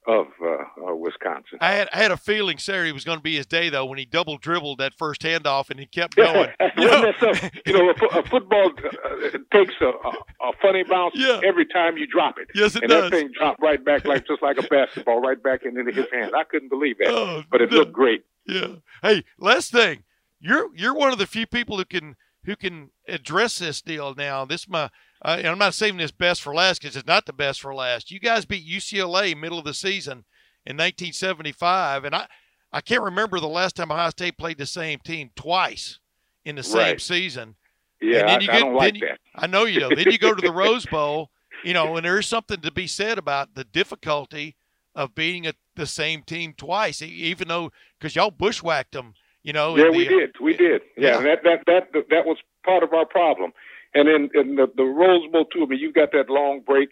[0.06, 0.46] of uh,
[0.90, 1.58] uh, Wisconsin.
[1.60, 3.98] I had I had a feeling Saturday was going to be his day though when
[3.98, 6.50] he double dribbled that first handoff and he kept going.
[6.76, 7.02] You know?
[7.02, 11.40] Wasn't that some- you know, a, a football uh, takes a, a, funny bounce Yeah.
[11.44, 12.48] every time you drop it.
[12.54, 13.10] Yes, it and does.
[13.10, 16.32] that thing dropped right back, like just like a basketball, right back into his hand.
[16.36, 17.78] I couldn't believe that, Oh, but it no.
[17.78, 18.24] looked great.
[18.46, 18.76] Yeah.
[19.02, 20.04] Hey, last thing,
[20.40, 22.14] you're you're one of the few people who can
[22.46, 24.44] who can address this deal now.
[24.46, 24.90] This my
[25.22, 28.10] uh, I'm not saving this best for last because it's not the best for last.
[28.10, 30.24] You guys beat UCLA middle of the season
[30.64, 32.26] in 1975, and I
[32.72, 35.98] I can't remember the last time Ohio State played the same team twice
[36.44, 37.00] in the same Right.
[37.00, 37.56] season.
[38.00, 39.20] Yeah, And then I, you I get- don't like you- that.
[39.34, 39.88] I know you know.
[39.88, 41.30] Then you go to the Rose Bowl,
[41.64, 44.56] you know, and there's something to be said about the difficulty
[44.94, 49.14] of beating a, the same team twice, even though because y'all bushwhacked them,
[49.46, 49.76] you know.
[49.76, 50.30] Yeah, we the- did.
[50.40, 50.82] We did.
[50.96, 51.16] Yeah, Yeah.
[51.18, 53.52] and that that that that was part of our problem.
[53.94, 55.62] And in, in the, the Rose Bowl too.
[55.62, 56.90] I mean, you've got that long break,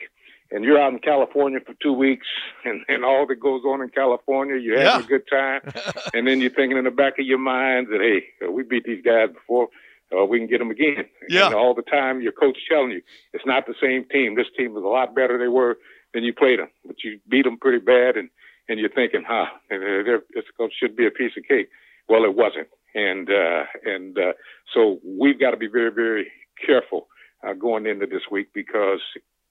[0.51, 2.27] and you're out in California for two weeks,
[2.65, 4.57] and and all that goes on in California.
[4.57, 5.05] You're having Yeah.
[5.07, 5.61] a good time,
[6.15, 8.85] and then you're thinking in the back of your mind that hey, uh, we beat
[8.85, 9.69] these guys before.
[10.17, 11.07] Uh, we can get them again.
[11.29, 11.47] Yeah.
[11.47, 14.37] And all the time, your coach telling you it's not the same team.
[14.37, 15.79] This team is a lot better they were
[16.13, 18.31] than you played them, but you beat them pretty bad, and
[18.69, 21.69] and you're thinking, huh, they're, it's, should be a piece of cake.
[22.09, 24.33] Well, it wasn't, and uh, and uh,
[24.73, 26.31] so we've got to be very, very
[26.65, 27.09] careful
[27.47, 29.01] uh, going into this week because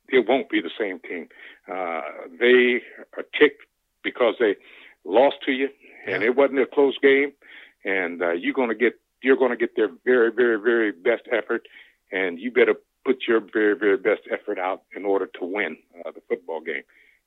[0.09, 1.27] it won't be the same team.
[1.67, 2.01] Uh,
[2.39, 2.81] they
[3.17, 3.63] are ticked
[4.03, 4.55] because they
[5.05, 5.69] lost to you,
[6.07, 6.29] and Yeah.
[6.29, 7.33] it wasn't a close game,
[7.83, 11.23] and uh, you're going to get you're going to get their very, very, very best
[11.31, 11.67] effort,
[12.11, 16.11] and you better put your very, very best effort out in order to win uh,
[16.11, 16.83] the football game.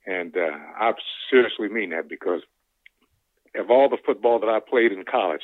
[0.06, 0.92] And uh, I
[1.30, 2.42] seriously mean that because
[3.58, 5.42] of all the football that I played in college,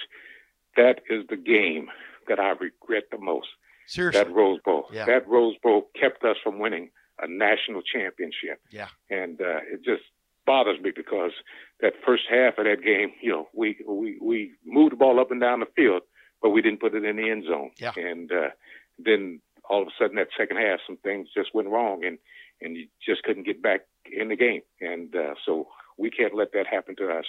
[0.76, 1.88] that is the game
[2.28, 3.48] that I regret the most.
[3.86, 4.22] Seriously.
[4.22, 4.86] That Rose Bowl.
[4.92, 5.06] Yeah.
[5.06, 8.60] That Rose Bowl kept us from winning a national championship.
[8.70, 8.88] Yeah.
[9.10, 10.02] And uh, it just
[10.46, 11.32] bothers me because
[11.80, 15.30] that first half of that game, you know, we we we moved the ball up
[15.30, 16.02] and down the field,
[16.40, 17.70] but we didn't put it in the end zone.
[17.78, 17.92] Yeah.
[17.96, 18.50] And uh,
[18.98, 22.18] then all of a sudden, that second half, some things just went wrong, and
[22.60, 24.62] and you just couldn't get back in the game.
[24.80, 27.24] And uh, so we can't let that happen to us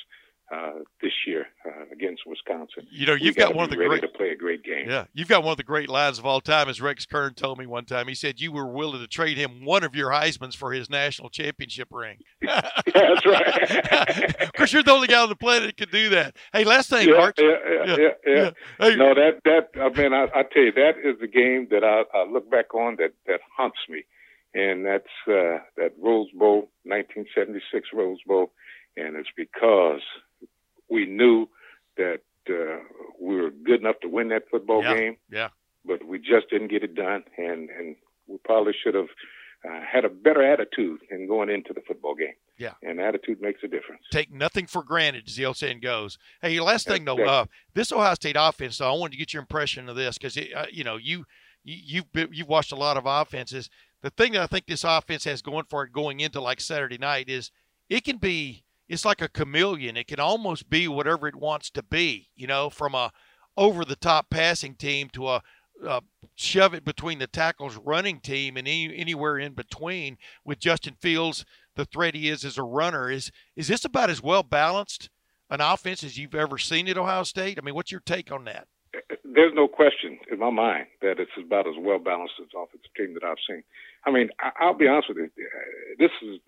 [0.51, 2.85] uh, this year uh, against Wisconsin.
[2.91, 4.01] you know, you've got one of the ready great.
[4.01, 4.89] to play a great game.
[4.89, 7.57] Yeah, you've got one of the great lines of all time, as Rex Kern told
[7.57, 8.07] me one time.
[8.07, 11.29] He said you were willing to trade him one of your Heisman's for his national
[11.29, 12.17] championship ring.
[12.41, 14.41] That's right.
[14.41, 16.35] of course, you're the only guy on the planet that can do that.
[16.51, 17.37] Hey, last thing, yeah, Arch.
[17.39, 18.51] yeah, yeah, yeah, yeah.
[18.79, 21.83] Hey, No, that that I mean, I, I tell you, that is the game that
[21.83, 24.03] I, I look back on that that haunts me,
[24.53, 28.51] and that's uh, that Rose Bowl, 1976 Rose Bowl,
[28.97, 30.01] and it's because
[30.93, 31.47] we knew
[31.97, 32.77] that uh,
[33.19, 35.49] we were good enough to win that football Yeah, game, yeah.
[35.85, 37.95] but we just didn't get it done, and and
[38.27, 39.11] we probably should have
[39.69, 42.35] uh, had a better attitude in going into the football game.
[42.59, 42.73] Yeah.
[42.83, 44.03] and attitude makes a difference.
[44.11, 46.17] take nothing for granted, as the old saying goes.
[46.41, 48.77] Hey, last thing though, That's uh, this Ohio State offense.
[48.77, 51.25] Though, I wanted to get your impression of this because uh, you know you,
[51.63, 53.69] you you've been, you've watched a lot of offenses.
[54.01, 56.97] The thing that I think this offense has going for it going into like Saturday
[56.99, 57.51] night is
[57.89, 59.97] it can be it's like a chameleon.
[59.97, 62.29] It can almost be whatever it wants to be.
[62.35, 63.11] You know, from a
[63.55, 65.41] over the top passing team to a,
[65.87, 66.01] a
[66.35, 71.45] shove it between the tackles running team and any, anywhere in between with Justin Fields
[71.75, 75.09] the threat he is as a runner is is this about as well balanced
[75.49, 77.59] an offense as you've ever seen at Ohio State?
[77.59, 78.67] I mean, what's your take on that?
[79.23, 83.13] there's no question in my mind that it's about as well balanced as offensive team
[83.15, 83.63] that I've seen.
[84.05, 85.29] I mean, I'll be honest with you.
[85.97, 86.39] This is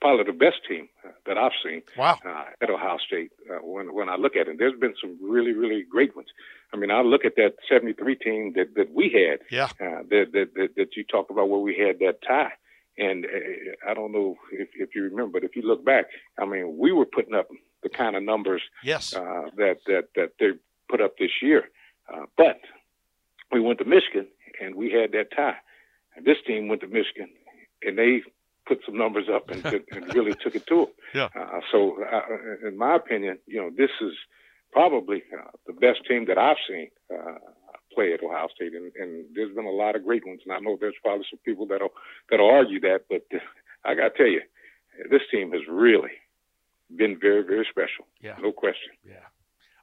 [0.00, 2.18] probably the best team uh, that I've seen Wow.
[2.24, 3.32] uh, at Ohio State.
[3.50, 6.28] Uh, when when I look at it, there's been some really really great ones.
[6.72, 9.40] I mean, I look at that '73 team that that we had.
[9.50, 9.66] Yeah.
[9.80, 12.52] Uh, that, that that that you talked about where we had that tie.
[12.98, 16.06] And uh, I don't know if, if you remember, but if you look back,
[16.38, 17.48] I mean, we were putting up
[17.82, 19.14] the kind of numbers Yes.
[19.14, 20.50] uh, that that that they
[20.88, 21.68] put up this year.
[22.12, 22.60] Uh, but
[23.52, 24.26] we went to Michigan
[24.60, 25.56] and we had that tie.
[26.16, 27.30] And this team went to Michigan
[27.82, 28.22] and they
[28.66, 30.86] put some numbers up and, and really took it to them.
[31.14, 31.28] Yeah.
[31.34, 34.12] Uh, so, uh, in my opinion, you know, this is
[34.72, 37.38] probably uh, the best team that I've seen uh,
[37.94, 40.40] play at Ohio State, and, and there's been a lot of great ones.
[40.44, 41.92] And I know there's probably some people that'll
[42.30, 43.22] that'll argue that, but
[43.84, 44.42] I got to tell you,
[45.10, 46.12] this team has really
[46.94, 48.06] been very, very special.
[48.20, 48.36] Yeah.
[48.40, 48.92] No question.
[49.04, 49.26] Yeah.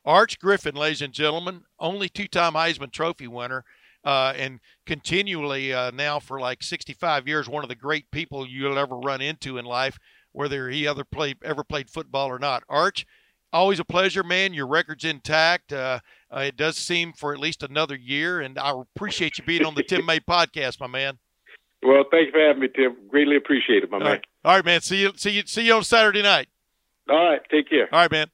[0.05, 3.65] Arch Griffin, ladies and gentlemen, only two-time Heisman Trophy winner,
[4.07, 8.77] uh, and continually uh, now for like 65 years, one of the great people you'll
[8.77, 9.99] ever run into in life,
[10.31, 12.63] whether he ever played ever played football or not.
[12.69, 13.05] Arch,
[13.51, 14.53] always a pleasure, man.
[14.53, 15.73] Your record's intact.
[15.73, 15.99] Uh,
[16.33, 19.75] uh, it does seem for at least another year, and I appreciate you being on
[19.75, 21.17] the Tim May podcast, my man.
[21.83, 22.95] Well, thanks for having me, Tim.
[23.09, 24.11] Greatly appreciate it, my All man.
[24.13, 24.79] right, all right, man.
[24.79, 26.47] See you, see you, see you on Saturday night.
[27.09, 27.89] All right, take care.
[27.91, 28.27] All right, man.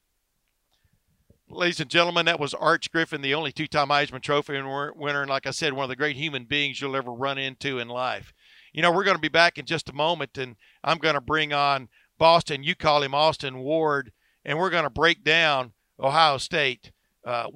[1.50, 5.20] Ladies and gentlemen, that was Arch Griffin, the only two time Heisman Trophy winner.
[5.20, 7.88] And like I said, one of the great human beings you'll ever run into in
[7.88, 8.32] life.
[8.72, 11.20] You know, we're going to be back in just a moment, and I'm going to
[11.20, 12.62] bring on Boston.
[12.62, 14.10] You call him Austin Ward,
[14.42, 16.92] and we're going to break down Ohio State,
[17.26, 17.48] uh,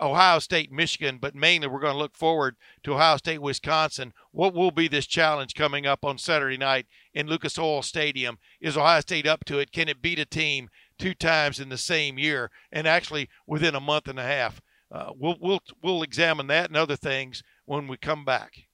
[0.00, 4.14] Ohio State, Michigan, but mainly we're going to look forward to Ohio State, Wisconsin.
[4.32, 8.38] What will be this challenge coming up on Saturday night in Lucas Oil Stadium?
[8.60, 9.70] Is Ohio State up to it?
[9.70, 13.80] Can it beat a team two times in the same year and actually within a
[13.80, 14.60] month and a half?
[14.90, 18.66] Uh, we'll we'll we'll examine that and other things when we come back.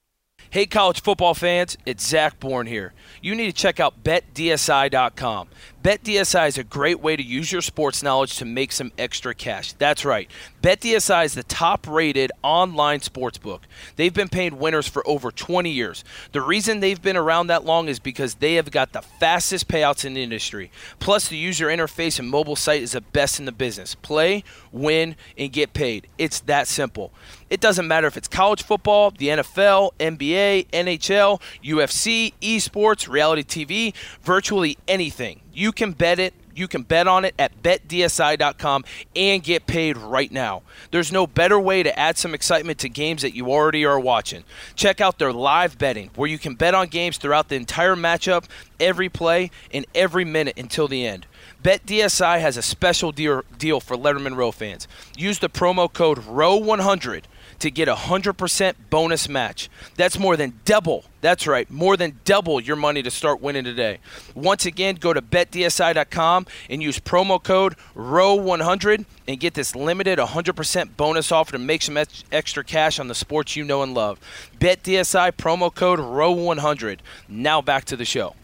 [0.49, 2.93] Hey, college football fans, it's Zach Bourne here.
[3.21, 5.49] You need to check out betdsi.com.
[5.83, 9.73] BetDSI is a great way to use your sports knowledge to make some extra cash.
[9.75, 10.31] That's right.
[10.63, 13.63] BetDSI is the top rated online sports book.
[13.97, 16.05] They've been paying winners for over 20 years.
[16.33, 20.05] The reason they've been around that long is because they have got the fastest payouts
[20.05, 20.71] in the industry.
[20.99, 23.95] Plus, the user interface and mobile site is the best in the business.
[23.95, 26.09] Play, win, and get paid.
[26.19, 27.13] It's that simple.
[27.51, 33.93] It doesn't matter if it's college football, the NFL, NBA, NHL, UFC, esports, reality TV,
[34.23, 35.41] virtually anything.
[35.53, 36.33] You can bet it.
[36.55, 38.85] You can bet on it at betdsi.com
[39.17, 40.63] and get paid right now.
[40.91, 44.45] There's no better way to add some excitement to games that you already are watching.
[44.75, 48.45] Check out their live betting, where you can bet on games throughout the entire matchup,
[48.79, 51.27] every play, and every minute until the end.
[51.63, 53.43] BetDSI has a special deal,
[53.81, 54.87] for Letterman Row fans.
[55.17, 57.25] Use the promo code ROW100
[57.61, 59.71] to get a 100% bonus match.
[59.97, 61.05] That's more than double.
[61.21, 63.99] That's right, more than double your money to start winning today.
[64.35, 70.97] Once again, go to betdsi.com and use promo code ROW100 and get this limited 100%
[70.97, 71.99] bonus offer to make some
[72.33, 74.19] extra cash on the sports you know and love.
[74.59, 76.99] BetDSI promo code ROW100.
[77.29, 78.35] Now back to the show.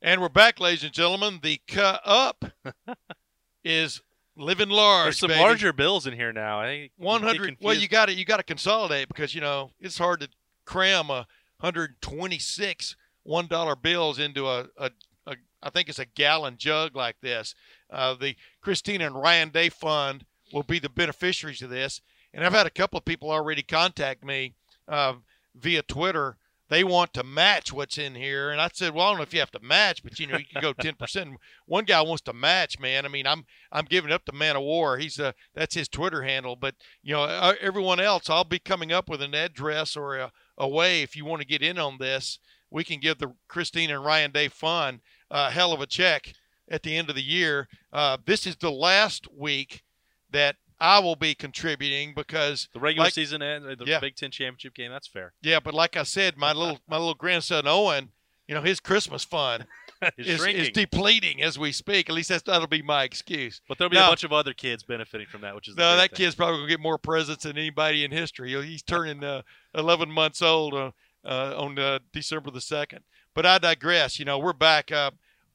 [0.00, 1.40] And we're back, ladies and gentlemen.
[1.42, 2.44] The cut up
[3.64, 4.00] is
[4.38, 5.06] living large.
[5.06, 5.40] There's some baby.
[5.40, 6.60] larger bills in here now.
[6.60, 7.56] I One hundred.
[7.60, 10.28] Well, you got to you got to consolidate because you know it's hard to
[10.64, 11.26] cram a
[11.60, 14.90] hundred twenty six one dollar bills into a, a,
[15.26, 17.54] a I think it's a gallon jug like this.
[17.90, 22.00] Uh, the Christina and Ryan Day Fund will be the beneficiaries of this,
[22.32, 24.54] and I've had a couple of people already contact me
[24.86, 25.14] uh,
[25.54, 26.36] via Twitter.
[26.68, 29.32] They want to match what's in here, and I said, "Well, I don't know if
[29.32, 32.22] you have to match, but you know you can go ten percent." One guy wants
[32.22, 33.06] to match, man.
[33.06, 34.98] I mean, I'm I'm giving up the Man of War.
[34.98, 38.92] He's a, that's his Twitter handle, but you know uh, everyone else, I'll be coming
[38.92, 41.96] up with an address or a, a way if you want to get in on
[41.98, 42.38] this.
[42.70, 45.00] We can give the Christina and Ryan Day Fund
[45.30, 46.34] a hell of a check
[46.70, 47.68] at the end of the year.
[47.92, 49.84] Uh, this is the last week
[50.30, 54.00] that I will be contributing because the regular like- season and the Yeah.
[54.00, 54.90] Big Ten championship game.
[54.90, 55.32] That's fair.
[55.42, 58.10] yeah, but like I said, my little my little grandson Owen,
[58.46, 59.66] you know, his Christmas fund
[60.16, 62.08] is, is depleting as we speak.
[62.08, 63.60] At least that's that'll be my excuse.
[63.68, 64.06] but there'll be No.
[64.06, 66.16] a bunch of other kids benefiting from that, which is No, that thing.
[66.16, 68.50] kid's probably gonna get more presents than anybody in history.
[68.64, 69.42] He's turning uh,
[69.74, 70.92] 11 months old uh,
[71.24, 73.00] uh, on uh, December the second.
[73.34, 74.18] But I digress.
[74.18, 74.90] You know, we're back.
[74.92, 75.10] Uh,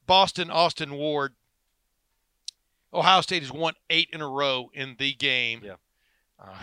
[0.06, 1.34] Boston, Austin Ward.
[2.94, 5.62] Ohio State has won eight in a row in the game.
[5.64, 5.74] Yeah.
[6.38, 6.54] Uh,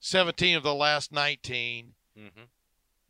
[0.00, 1.94] 17 of the last 19.
[2.16, 2.30] Mhm.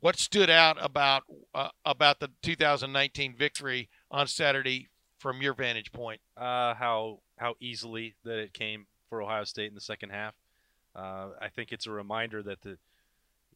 [0.00, 4.88] What stood out about uh, about the 2019 victory on Saturday
[5.18, 6.20] from your vantage point?
[6.36, 10.34] uh, how how easily that it came for Ohio State in the second half.
[10.94, 12.78] Uh, I think it's a reminder that the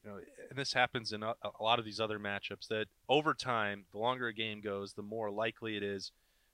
[0.04, 3.34] you know, and this happens in a, a lot of these other matchups that over
[3.34, 6.10] time, the longer a game goes, the more likely it is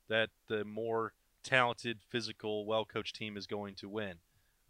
[0.09, 1.13] that the more
[1.47, 4.15] talented, physical, well-coached team is going to win.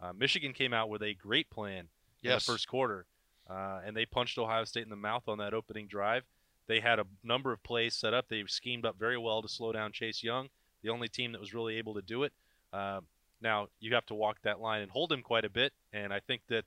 [0.00, 1.88] Uh, Michigan came out with a great plan
[2.22, 3.06] in the first quarter,
[3.48, 6.24] uh, and they punched Ohio State in the mouth on that opening drive.
[6.68, 8.26] They had a number of plays set up.
[8.28, 10.48] They schemed up very well to slow down Chase Young,
[10.82, 12.32] the only team that was really able to do it.
[12.72, 13.06] Um,
[13.40, 16.20] now you have to walk that line and hold him quite a bit, and I
[16.20, 16.64] think that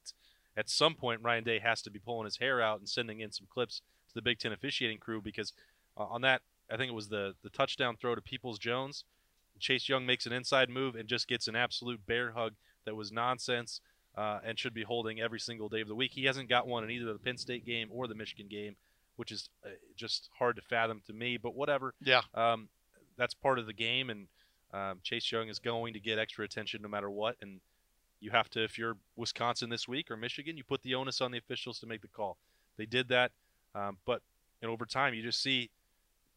[0.58, 3.32] at some point Ryan Day has to be pulling his hair out and sending in
[3.32, 5.54] some clips to the Big Ten officiating crew because
[5.98, 6.42] uh, on that
[6.72, 9.04] I think it was the the touchdown throw to Peoples-Jones.
[9.60, 12.54] Chase Young makes an inside move and just gets an absolute bear hug
[12.86, 13.82] that was nonsense
[14.18, 16.12] uh, and should be holding every single day of the week.
[16.14, 18.76] He hasn't got one in either the Penn State game or the Michigan game,
[19.16, 21.38] which is uh, just hard to fathom to me.
[21.38, 22.22] But whatever, Yeah.
[22.34, 22.70] um,
[23.18, 24.28] that's part of the game, and
[24.74, 27.36] um, Chase Young is going to get extra attention no matter what.
[27.42, 27.60] And
[28.22, 31.32] you have to, if you're Wisconsin this week or Michigan, you put the onus on
[31.32, 32.38] the officials to make the call.
[32.78, 33.32] They did that,
[33.76, 34.22] um, but
[34.62, 35.70] and over time, you just see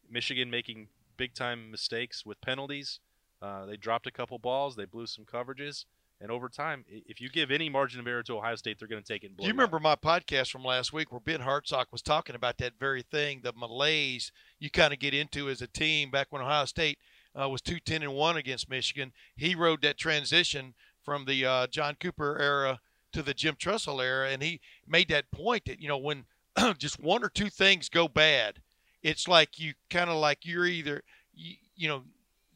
[0.09, 2.99] Michigan making big time mistakes with penalties.
[3.43, 5.83] Uh, they dropped a couple balls, they blew some coverages,
[6.21, 9.03] and over time, if you give any margin of error to Ohio State, they're going
[9.03, 9.35] to take it.
[9.35, 12.79] Do you remember my podcast from last week where Ben Hartsock was talking about that
[12.79, 16.63] very thing, the malaise you kind of get into as a team back when Ohio
[16.63, 16.97] State
[17.39, 19.11] uh, was two ten and one against Michigan.
[19.35, 22.79] He rode that transition from the uh, John Cooper era
[23.11, 26.23] to the Jim Tressel era, and he made that point that you know when
[26.77, 28.61] just one or two things go bad,
[29.01, 31.03] it's like you kind of like you're either
[31.35, 32.03] you, you know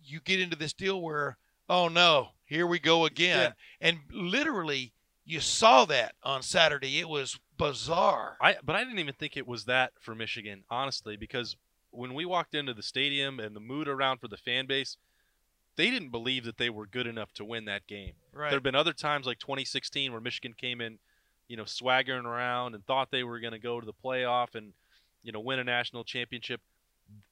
[0.07, 1.37] you get into this deal where
[1.69, 4.93] oh no here we go again and literally
[5.27, 6.99] you saw that on Saturday.
[6.99, 8.37] It was bizarre.
[8.41, 11.57] I but I didn't even think it was that for Michigan, honestly, because
[11.91, 14.95] when we walked into the stadium and the mood around for the fan base,
[15.75, 18.13] they didn't believe that they were good enough to win that game.
[18.33, 18.49] Right.
[18.49, 20.97] There have been other times like 2016 where Michigan came in,
[21.49, 24.71] you know, swaggering around and thought they were going to go to the playoff and,
[25.23, 26.61] you know, win a national championship.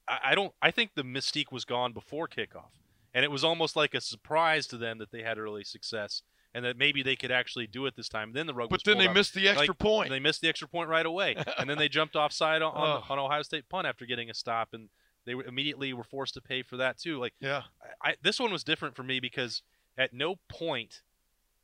[0.08, 0.54] I, I don't.
[0.62, 2.72] I think the mystique was gone before kickoff,
[3.14, 6.22] and it was almost like a surprise to them that they had early success
[6.54, 8.32] and that maybe they could actually do it this time.
[8.32, 10.10] Then the rug but then they missed the extra Like, point.
[10.10, 13.14] they missed the extra point right away, and then they jumped offside on, on, Oh.
[13.14, 14.88] on Ohio State punt after getting a stop, and
[15.26, 17.20] they were immediately were forced to pay for that too.
[17.20, 17.64] Like yeah.
[18.02, 19.64] I, I, this one was different for me because
[19.98, 21.02] at no point,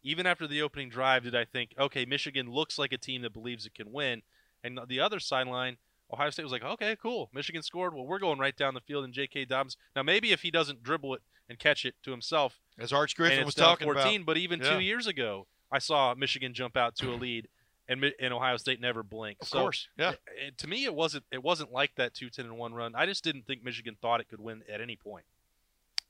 [0.04, 3.32] even after the opening drive, did I think, okay, Michigan looks like a team that
[3.32, 4.24] believes it can win,
[4.63, 5.78] and the other sideline.
[6.12, 7.30] Ohio State was like, okay, cool.
[7.34, 7.93] Michigan scored.
[7.93, 9.45] Well, we're going right down the field, and J.K.
[9.45, 9.78] Dobbins.
[9.95, 13.45] Now, maybe if he doesn't dribble it and catch it to himself, As Arch Griffin
[13.45, 14.26] was talking 14, about.
[14.26, 14.74] but even Yeah.
[14.76, 17.47] two years ago, I saw Michigan jump out to a lead,
[17.88, 19.41] and and Ohio State never blinked.
[19.43, 19.88] Of so course.
[19.97, 20.12] Yeah.
[20.12, 22.93] it- it- to me, it wasn't it wasn't like that two ten and one run.
[22.95, 25.26] I just didn't think Michigan thought it could win at any point.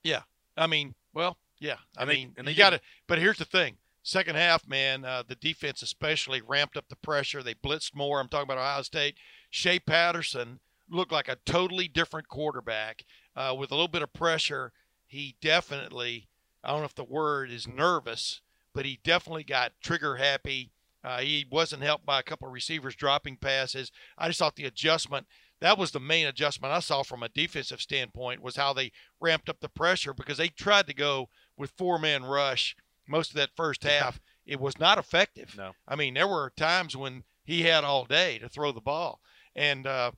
[0.03, 0.23] Yeah,
[0.57, 1.77] I mean, well, yeah.
[1.97, 2.81] I And they- mean, and they got to.
[3.07, 7.43] But here's the thing: second half, man, uh, the defense especially ramped up the pressure.
[7.43, 8.19] They blitzed more.
[8.19, 9.15] I'm talking about Ohio State.
[9.51, 10.59] Shea Patterson
[10.89, 14.71] looked like a totally different quarterback uh, with a little bit of pressure.
[15.05, 16.27] He definitely,
[16.63, 18.41] I don't know if the word is nervous,
[18.73, 20.71] but he definitely got trigger happy.
[21.03, 23.91] Uh, he wasn't helped by a couple of receivers dropping passes.
[24.17, 25.27] I just thought the adjustment
[25.61, 29.47] that was the main adjustment I saw from a defensive standpoint was how they ramped
[29.47, 32.75] up the pressure because they tried to go with four man rush
[33.07, 34.19] most of that first half.
[34.45, 35.55] It was not effective.
[35.55, 35.73] No.
[35.87, 39.21] I mean, there were times when he had all day to throw the ball,
[39.55, 40.11] and uh,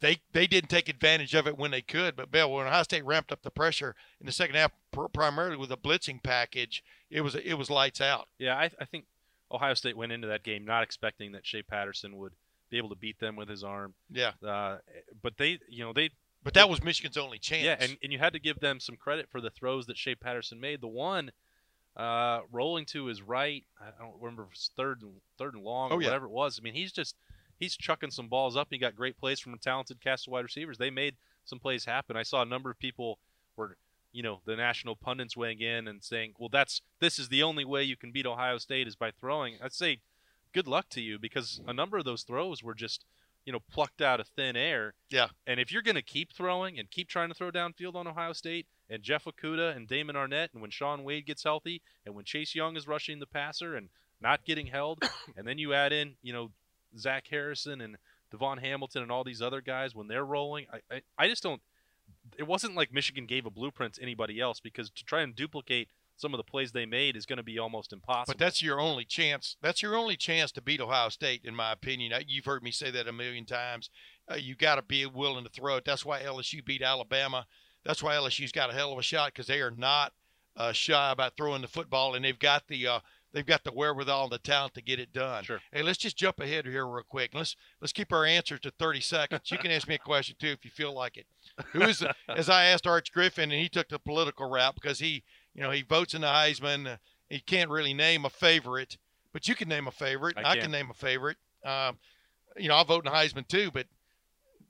[0.00, 2.16] they they didn't take advantage of it when they could.
[2.16, 5.56] But Bill, when Ohio State ramped up the pressure in the second half, pr- primarily
[5.56, 8.28] with a blitzing package, it was it was lights out.
[8.38, 9.04] Yeah, I, I think
[9.52, 12.32] Ohio State went into that game not expecting that Shea Patterson would
[12.70, 13.94] be able to beat them with his arm.
[14.10, 14.78] Yeah, Uh,
[15.22, 16.10] but they, you know, they
[16.42, 17.62] but that was Michigan's only chance.
[17.64, 20.14] Yeah, and, and you had to give them some credit for the throws that Shea
[20.14, 20.80] Patterson made.
[20.80, 21.30] The one
[21.96, 25.92] uh, rolling to his right, I don't remember if it's third and third and long
[25.92, 26.08] Oh, or yeah.
[26.08, 26.58] whatever it was.
[26.58, 27.14] I mean, he's just
[27.58, 28.68] he's chucking some balls up.
[28.70, 30.78] He got great plays from a talented cast of wide receivers.
[30.78, 32.16] They made some plays happen.
[32.16, 33.18] I saw a number of people
[33.56, 33.76] were,
[34.12, 37.64] you know, the national pundits weighing in and saying, "Well, that's this is the only
[37.64, 40.00] way you can beat Ohio State is by throwing." I'd say,
[40.54, 43.04] good luck to you because a number of those throws were just,
[43.44, 44.94] you know, plucked out of thin air.
[45.10, 45.28] Yeah.
[45.46, 48.32] And if you're going to keep throwing and keep trying to throw downfield on Ohio
[48.32, 52.24] State and Jeff Okudah and Damon Arnette, and when Shaun Wade gets healthy, and when
[52.24, 53.88] Chase Young is rushing the passer and
[54.22, 55.02] not getting held,
[55.36, 56.50] and then you add in, you know,
[56.98, 57.96] Zach Harrison and
[58.32, 61.60] DaVon Hamilton and all these other guys when they're rolling, I, I, I just don't.
[62.36, 65.88] It wasn't like Michigan gave a blueprint to anybody else because to try and duplicate
[66.16, 68.34] some of the plays they made is going to be almost impossible.
[68.34, 69.56] But that's your only chance.
[69.60, 72.12] That's your only chance to beat Ohio State, in my opinion.
[72.26, 73.90] You've heard me say that a million times.
[74.30, 75.84] Uh, you got to be willing to throw it.
[75.84, 77.46] That's why LSU beat Alabama.
[77.84, 80.12] That's why LSU's got a hell of a shot because they are not
[80.56, 83.00] uh, shy about throwing the football, and they've got the uh,
[83.34, 85.44] they've got the wherewithal and the talent to get it done.
[85.44, 85.60] Sure.
[85.72, 87.34] Hey, let's just jump ahead here real quick.
[87.34, 89.50] Let's let's keep our answers to 30 seconds.
[89.50, 91.26] You can ask me a question too if you feel like it.
[91.72, 95.24] Who is as I asked Arch Griffin and he took the political route because he
[95.54, 96.98] you know he votes in the Heisman.
[97.28, 98.96] He can't really name a favorite,
[99.32, 100.38] but you can name a favorite.
[100.38, 101.36] I I, can name a favorite.
[101.64, 101.98] Um,
[102.56, 103.86] you know, I'll vote in the Heisman too, but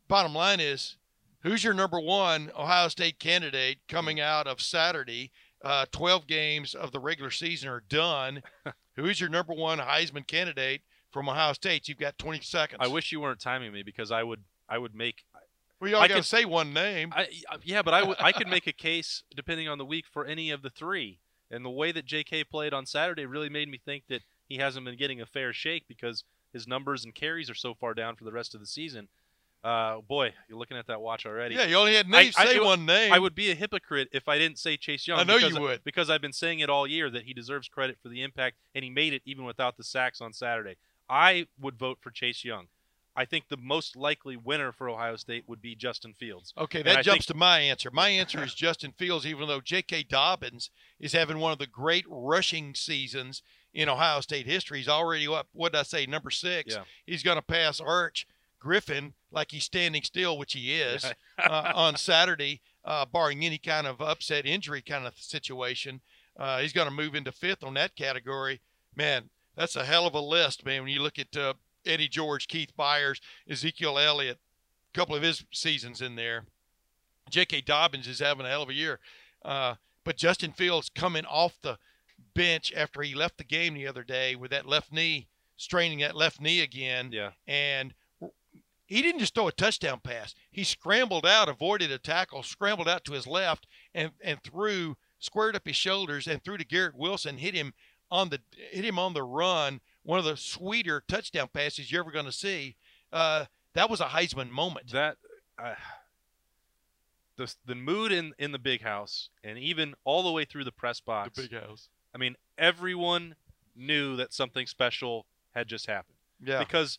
[0.09, 0.97] bottom line is
[1.43, 5.31] who's your number one Ohio State candidate coming out of Saturday?
[5.65, 8.43] Uh, 12 games of the regular season are done.
[8.97, 11.89] who's your number one Heisman candidate from Ohio State?
[11.89, 12.81] You've got 20 seconds.
[12.83, 15.25] I wish you weren't timing me because I would I would make
[15.81, 17.13] Well, you all got to can- say one name.
[17.17, 17.29] I
[17.63, 20.51] yeah, but I would I could make a case depending on the week for any
[20.51, 21.19] of the three.
[21.51, 22.45] And the way that J.K.
[22.45, 25.87] played on Saturday really made me think that he hasn't been getting a fair shake
[25.87, 29.09] because his numbers and carries are so far down for the rest of the season.
[29.65, 31.55] Uh, boy, you're looking at that watch already.
[31.55, 33.13] yeah, you only had name, I- I- say it- one name.
[33.13, 35.19] I would be a hypocrite if I didn't say Chase Young.
[35.19, 35.83] I know you would.
[35.85, 38.85] because I've been saying it all year that he deserves credit for the impact, and
[38.85, 40.77] he made it even without the sacks on Saturday.
[41.09, 42.69] I would vote for Chase Young.
[43.17, 46.53] I think the most likely winner for Ohio State would be Justin Fields.
[46.59, 47.91] Okay, that jumps think- to my answer.
[47.93, 50.03] My answer is Justin Fields, even though J.K.
[50.03, 53.41] Dobbins is having one of the great rushing seasons
[53.73, 54.79] in Ohio State history.
[54.79, 56.75] He's already up, what did I say, number six.
[56.75, 56.83] Yeah.
[57.07, 58.27] He's going to pass Arch
[58.65, 61.05] Griffin like he's standing still, which he is,
[61.39, 66.01] uh, on Saturday, uh, barring any kind of upset injury kind of situation.
[66.39, 68.63] Uh, he's going to move into fifth on that category.
[68.97, 70.83] Man, that's a hell of a list, man.
[70.83, 71.55] When you look at uh,
[71.85, 74.39] Eddie George, Keith Byars, Ezekiel Elliott,
[74.93, 76.45] a couple of his seasons in there.
[77.29, 77.63] J.K.
[77.63, 78.99] Dobbins is having a hell of a year.
[79.45, 81.79] Uh, but Justin Fields coming off the
[82.35, 86.17] bench after he left the game the other day with that left knee, straining that
[86.17, 87.11] left knee again.
[87.13, 87.31] Yeah.
[87.47, 87.95] And
[88.87, 90.35] he didn't just throw a touchdown pass.
[90.51, 95.57] He scrambled out, avoided a tackle, scrambled out to his left, and, and threw, squared
[95.57, 97.73] up his shoulders, and threw to Garrett Wilson, hit him
[98.11, 99.81] on the hit him on the run.
[100.03, 102.77] One of the sweeter touchdown passes you're ever going to see.
[103.13, 104.93] Uh, that was a Heisman moment.
[104.93, 105.17] That
[105.59, 105.75] uh,
[107.37, 110.73] the the mood in in the big house, and even all the way through the
[110.73, 111.37] press box.
[111.37, 111.89] The big house.
[112.15, 113.35] I mean, everyone
[113.75, 116.19] knew that something special had just happened.
[116.45, 116.59] Yeah.
[116.59, 116.99] because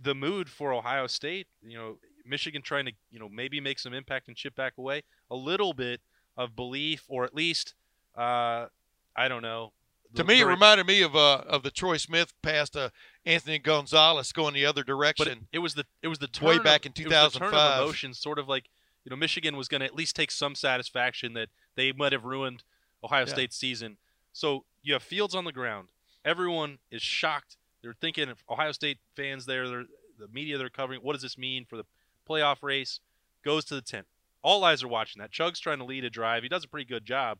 [0.00, 3.92] the mood for Ohio State, you know, Michigan trying to, you know, maybe make some
[3.94, 6.00] impact and chip back away, a little bit
[6.36, 7.74] of belief, or at least,
[8.16, 8.66] uh,
[9.16, 9.72] I don't know.
[10.14, 12.92] To me, it reminded me of uh, of the Troy Smith pass to
[13.24, 15.46] Anthony Gonzalez going the other but it, direction.
[15.52, 17.50] it was the it was the turn Way of- back in it was the turn
[17.50, 17.54] 2005.
[17.80, 18.64] of emotions, sort of like
[19.04, 22.24] you know Michigan was going to at least take some satisfaction that they might have
[22.24, 22.62] ruined
[23.02, 23.32] Ohio Yeah.
[23.32, 23.96] State's season.
[24.32, 25.88] So you have Fields on the ground.
[26.24, 27.56] Everyone is shocked.
[27.86, 29.68] They're thinking of Ohio State fans there.
[29.68, 31.02] The media they're covering.
[31.02, 31.84] What does this mean for the
[32.28, 32.98] playoff race?
[33.44, 34.08] Goes to the tent.
[34.42, 35.30] All eyes are watching that.
[35.30, 36.42] Chug's trying to lead a drive.
[36.42, 37.38] He does a pretty good job.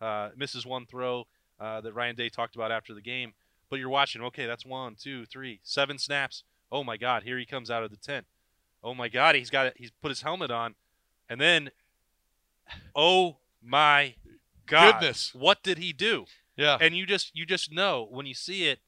[0.00, 1.26] Uh, misses one throw
[1.58, 3.32] uh, that Ryan Day talked about after the game.
[3.70, 4.22] But you're watching.
[4.22, 6.44] Okay, that's one, two, three, seven snaps.
[6.70, 7.24] Oh my God!
[7.24, 8.24] Here he comes out of the tent.
[8.84, 9.34] Oh my God!
[9.34, 9.74] He's got it.
[9.76, 10.76] He's put his helmet on,
[11.28, 11.70] and then,
[12.94, 14.14] oh my
[14.64, 15.00] God!
[15.00, 15.34] Goodness.
[15.34, 16.26] What did he do?
[16.56, 16.78] Yeah.
[16.80, 18.78] and you just you just know when you see it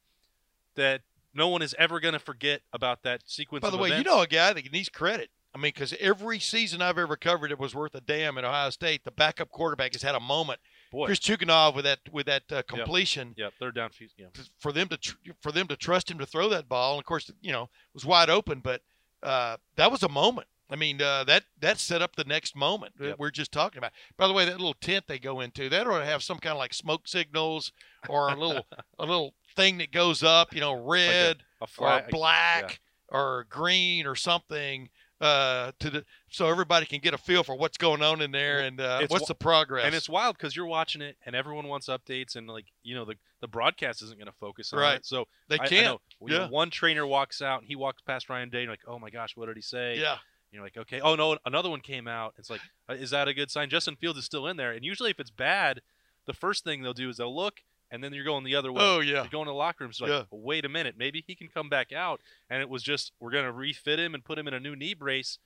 [0.81, 1.03] that
[1.33, 3.63] no one is ever going to forget about that sequence.
[3.63, 5.31] By the way, you know a guy that needs credit.
[5.55, 8.71] I mean, because every season I've ever covered it was worth a damn at Ohio
[8.71, 9.05] State.
[9.05, 10.61] The backup quarterback has had a moment.
[10.93, 14.27] boy, Chris Chugunov with that with that uh, completion yeah, third down, yeah,
[14.59, 16.93] for them to tr- for them to trust him to throw that ball.
[16.95, 18.83] And of course, you know, it was wide open, but
[19.25, 20.47] uh, that was a moment.
[20.71, 23.19] I mean, uh, that that set up the next moment that Yep.
[23.19, 23.91] we're just talking about.
[24.17, 26.53] By the way, that little tent they go into, that ought to have some kind
[26.53, 27.73] of like smoke signals
[28.09, 28.65] or a little
[29.01, 34.07] a little thing that goes up, you know, red a or flag, black or green
[34.07, 34.89] or something
[35.21, 38.61] uh, to the so everybody can get a feel for what's going on in there
[38.61, 39.85] and uh, what's the progress.
[39.85, 43.05] and it's wild because you're watching it and everyone wants updates and like you know
[43.05, 44.97] the the broadcast isn't going to focus on Right.
[44.97, 45.07] it.
[45.07, 46.01] So they I- I can't.
[46.23, 46.49] you know, Yeah.
[46.49, 49.37] one trainer walks out and he walks past Ryan Day and like, oh my gosh,
[49.37, 49.99] what did he say?
[49.99, 50.17] yeah.
[50.53, 51.01] You're like, okay.
[51.01, 52.35] Oh no, another one came out.
[52.39, 53.71] It's like, uh, is that a good sign?
[53.71, 55.81] Justin Fields is still in there, and usually if it's bad,
[56.27, 57.61] the first thing they'll do is they'll look,
[57.91, 58.81] and then you're going the other way.
[58.83, 59.23] Oh yeah.
[59.23, 59.93] You're going to the locker room.
[59.93, 60.23] So like, Yeah.
[60.31, 62.21] well, wait a minute, maybe he can come back out.
[62.49, 64.95] And it was just we're gonna refit him and put him in a new knee
[64.95, 65.39] brace.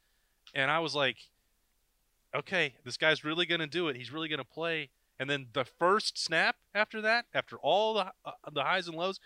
[0.55, 1.17] And I was like,
[2.35, 3.97] okay, this guy's really gonna do it.
[3.97, 4.91] He's really gonna play.
[5.19, 9.21] And then the first snap after that, after all the uh, the highs and lows,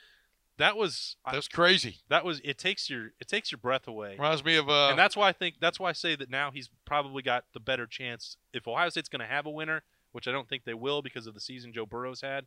[0.58, 1.98] that was I- That's crazy.
[2.08, 4.12] that was it takes your it takes your breath away.
[4.12, 6.50] Reminds me of uh, and that's why I think that's why I say that now
[6.50, 8.36] he's probably got the better chance.
[8.52, 11.26] If Ohio State's going to have a winner, which I don't think they will because
[11.26, 12.46] of the season Joe Burrow's had,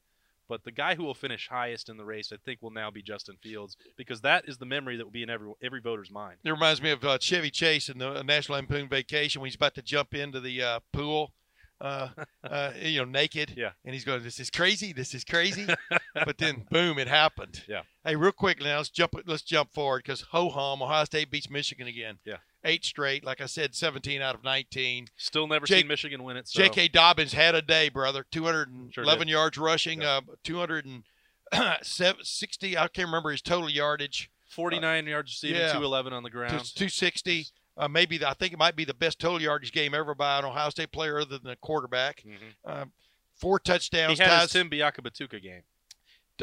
[0.52, 3.02] but the guy who will finish highest in the race, I think, will now be
[3.02, 6.39] Justin Fields because that is the memory that will be in every every voter's mind.
[6.43, 9.76] It reminds me of uh, Chevy Chase in the National Lampoon Vacation when he's about
[9.76, 11.32] to jump into the uh, pool
[11.80, 12.10] uh,
[12.43, 13.54] uh, you know, naked.
[13.56, 13.72] Yeah.
[13.86, 14.91] And he's going, "This is crazy.
[14.91, 15.68] This is crazy."
[16.14, 17.64] but then, boom, it happened.
[17.70, 17.84] Yeah.
[18.04, 19.14] Hey, real quick now, let's jump.
[19.26, 22.20] Let's jump forward because ho hum, Ohio State beats Michigan again.
[22.26, 22.38] Yeah.
[22.64, 23.26] Eight straight.
[23.26, 25.07] Like I said, 17 out of 19.
[25.18, 26.47] Still never Jake- seen Michigan win it.
[26.47, 26.62] So.
[26.62, 26.89] J.K.
[26.89, 28.24] Dobbins had a day, brother.
[28.32, 30.18] 211 Sure yards rushing, Yeah.
[30.18, 31.03] uh, 260.
[32.78, 34.30] I can't remember his total yardage.
[34.49, 35.68] 49 yards receiving, yeah.
[35.72, 36.51] 211 on the ground.
[36.51, 37.47] 260.
[37.78, 40.39] Uh, maybe the, I think it might be the best total yardage game ever by
[40.39, 42.24] an Ohio State player other than a quarterback.
[42.28, 42.70] Mhm.
[42.82, 42.91] Um,
[43.34, 44.20] four He touchdowns.
[44.20, 45.64] had ties, his Tim Biakabatuka game.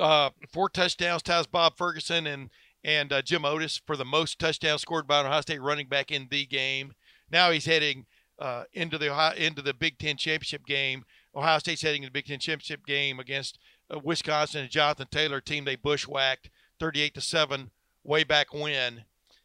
[0.00, 2.48] uh, four touchdowns ties Bob Ferguson and
[2.85, 6.11] and uh, Jim Otis for the most touchdowns scored by an Ohio State running back
[6.11, 6.95] in the game.
[7.31, 8.07] Now he's heading
[8.39, 11.05] uh, into the Ohio, into the Big Ten championship game.
[11.35, 13.59] Ohio State's heading into the Big Ten championship game against
[13.93, 17.70] uh, Wisconsin and Jonathan Taylor team they bushwhacked 38 to seven
[18.05, 19.05] way back when.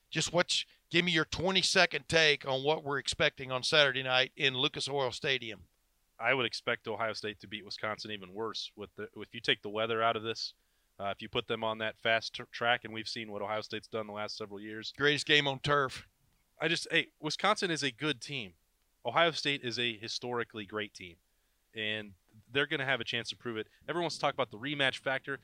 [0.09, 4.31] Just what's give me your 20 second take on what we're expecting on Saturday night
[4.37, 5.61] in Lucas Oil Stadium.
[6.19, 8.71] I would expect Ohio State to beat Wisconsin even worse.
[8.77, 10.53] With the, if you take the weather out of this,
[11.03, 13.61] uh, if you put them on that fast tr- track, and we've seen what Ohio
[13.61, 16.07] State's done the last several years, Greatest game on turf.
[16.61, 18.53] I just hey, Wisconsin is a good team.
[19.05, 21.15] Ohio State is a historically great team,
[21.75, 22.11] and
[22.53, 23.67] they're going to have a chance to prove it.
[23.89, 25.39] Everyone wants to talk about the rematch factor.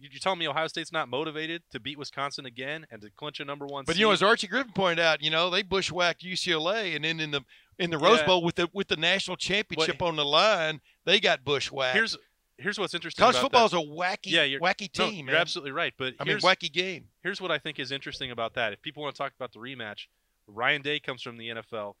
[0.00, 3.40] You, you tell me Ohio State's not motivated to beat Wisconsin again and to clinch
[3.40, 4.00] a number one But seed?
[4.00, 7.30] you know, as Archie Griffin pointed out, you know they bushwhacked UCLA, and then in
[7.32, 7.40] the
[7.78, 8.26] in the Rose Yeah.
[8.26, 11.96] Bowl with the with the national championship on the line, they got bushwhacked.
[11.96, 12.16] here's
[12.58, 13.22] here's what's interesting.
[13.22, 13.76] college football that.
[13.76, 15.28] is a wacky, Yeah, you're- wacky No, team.
[15.28, 15.92] you're absolutely right.
[15.96, 17.08] But I mean, wacky game.
[17.22, 18.72] here's what I think is interesting about that.
[18.72, 20.06] If people want to talk about the rematch,
[20.46, 21.94] Ryan Day comes from the NFL.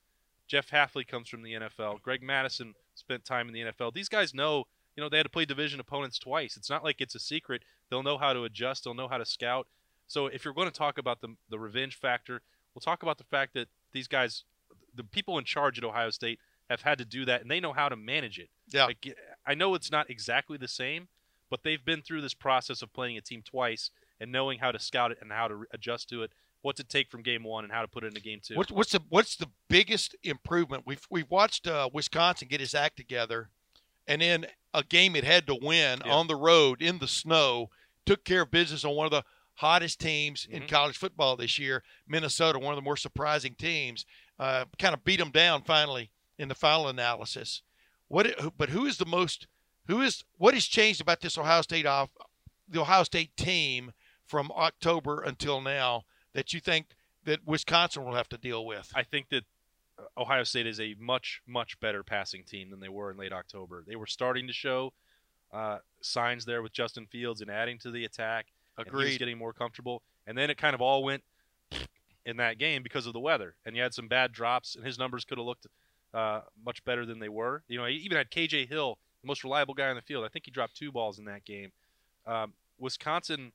[0.46, 2.00] Jeff Hafley comes from the NFL.
[2.02, 3.92] Greg Mattison spent time in the NFL.
[3.92, 6.56] These guys know, you know, they had to play division opponents twice.
[6.56, 7.62] It's not like it's a secret.
[7.90, 8.84] They'll know how to adjust.
[8.84, 9.66] They'll know how to scout.
[10.06, 12.40] So if you're going to talk about the the revenge factor,
[12.74, 14.44] we'll talk about the fact that these guys,
[14.94, 16.38] the people in charge at Ohio State,
[16.70, 18.48] have had to do that, and they know how to manage it.
[18.68, 18.86] Yeah.
[18.86, 21.08] Like, I know it's not exactly the same,
[21.50, 23.90] but they've been through this process of playing a team twice
[24.20, 27.08] and knowing how to scout it and how to adjust to it, what to take
[27.10, 28.56] from game one and how to put it into game two.
[28.56, 30.82] What's what's the what's the biggest improvement?
[30.86, 33.50] We've we've watched uh, Wisconsin get his act together,
[34.08, 36.12] and in a game it had to win Yeah.
[36.12, 37.70] on the road in the snow,
[38.04, 39.22] took care of business on one of the
[39.54, 40.68] hottest teams in Mhm.
[40.68, 44.04] college football this year, Minnesota, one of the more surprising teams.
[44.38, 47.62] Uh, kind of beat them down finally in the final analysis.
[48.08, 48.26] What?
[48.56, 49.46] But who is the most?
[49.88, 50.24] Who is?
[50.38, 52.10] What has changed about this Ohio State off?
[52.68, 53.92] The Ohio State team
[54.26, 56.02] from October until now
[56.34, 56.88] that you think
[57.24, 58.90] that Wisconsin will have to deal with?
[58.94, 59.44] I think that
[59.98, 63.32] uh, Ohio State is a much, much better passing team than they were in late
[63.32, 63.84] October.
[63.86, 64.92] They were starting to show
[65.52, 68.46] uh, signs there with Justin Fields and adding to the attack.
[68.76, 69.18] and he was Agreed.
[69.18, 70.02] getting more comfortable.
[70.26, 71.22] And then it kind of all went
[72.24, 73.54] in that game because of the weather.
[73.64, 75.66] And you had some bad drops, and his numbers could have looked
[76.16, 77.62] uh, much better than they were.
[77.68, 80.24] You know, he even had KJ Hill, the most reliable guy on the field.
[80.24, 81.72] I think he dropped two balls in that game.
[82.26, 83.52] Um, Wisconsin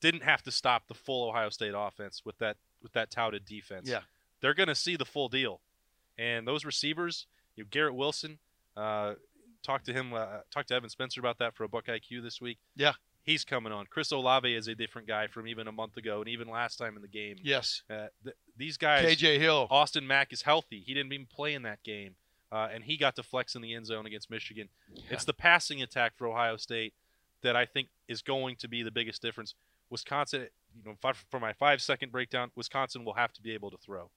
[0.00, 3.88] didn't have to stop the full Ohio State offense with that with that touted defense.
[3.88, 4.00] Yeah.
[4.40, 5.60] they're going to see the full deal.
[6.16, 7.26] And those receivers,
[7.56, 8.38] you know, Garrett Wilson,
[8.76, 9.14] uh,
[9.64, 12.40] talked to him, uh, talked to Evan Spencer about that for a Buck IQ this
[12.40, 12.58] week.
[12.76, 12.92] Yeah.
[13.28, 13.84] He's coming on.
[13.90, 16.96] Chris Olave is a different guy from even a month ago, and even last time
[16.96, 17.36] in the game.
[17.42, 17.82] Yes.
[17.90, 19.66] Uh, th- these guys, KJ Hill.
[19.70, 20.82] Austin Mack is healthy.
[20.86, 22.14] He didn't even play in that game,
[22.50, 24.70] uh, and he got to flex in the end zone against Michigan.
[25.10, 26.94] It's the passing attack for Ohio State
[27.42, 29.54] that I think is going to be the biggest difference.
[29.90, 33.70] Wisconsin, you know, fi- for my five second breakdown, Wisconsin will have to be able
[33.70, 34.08] to throw,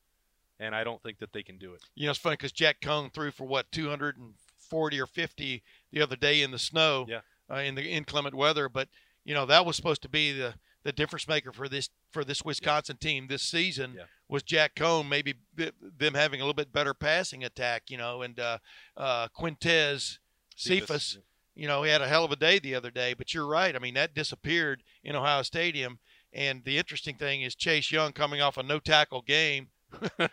[0.58, 1.82] and I don't think that they can do it.
[1.96, 6.16] You know, it's funny because Jack Coan threw for what 240 or 50 the other
[6.16, 7.20] day in the snow, Yeah.
[7.52, 8.70] Uh, in the inclement weather.
[8.70, 8.88] But
[9.26, 12.44] you know that was supposed to be the the difference maker for this for this
[12.44, 14.04] Wisconsin team this season Yeah.
[14.28, 15.08] was Jack Coan.
[15.10, 17.84] Maybe them having a little bit better passing attack.
[17.90, 18.58] You know, and uh,
[18.98, 20.18] uh, Quintez
[20.56, 21.20] Cephas.
[21.54, 23.14] You know, he had a hell of a day the other day.
[23.14, 23.76] But you're right.
[23.76, 26.00] I mean, that disappeared in Ohio Stadium.
[26.34, 29.68] And the interesting thing is Chase Young coming off a no tackle game.
[30.18, 30.30] You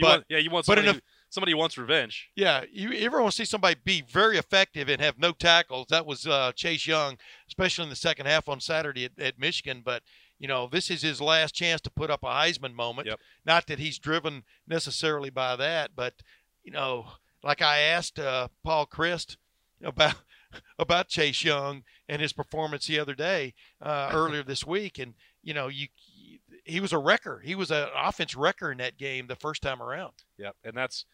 [0.00, 1.00] but want, yeah, you want but in a-
[1.32, 2.28] somebody wants revenge.
[2.36, 5.86] Yeah, you you ever want to see somebody be very effective and have no tackles?
[5.88, 7.16] That was uh, Chase Young,
[7.48, 9.82] especially in the second half on Saturday at, at Michigan.
[9.84, 10.02] But
[10.38, 13.08] you know, this is his last chance to put up a Heisman moment.
[13.08, 13.20] Yep.
[13.46, 16.14] Not that he's driven necessarily by that, but
[16.62, 17.06] you know,
[17.42, 19.38] like I asked uh, Paul Christ
[19.82, 20.16] about
[20.78, 25.54] about Chase Young and his performance the other day, uh, earlier this week, and you
[25.54, 25.88] know, you
[26.64, 27.40] he was a wrecker.
[27.42, 30.12] He was an offense wrecker in that game the first time around.
[30.38, 31.06] Yep, and that's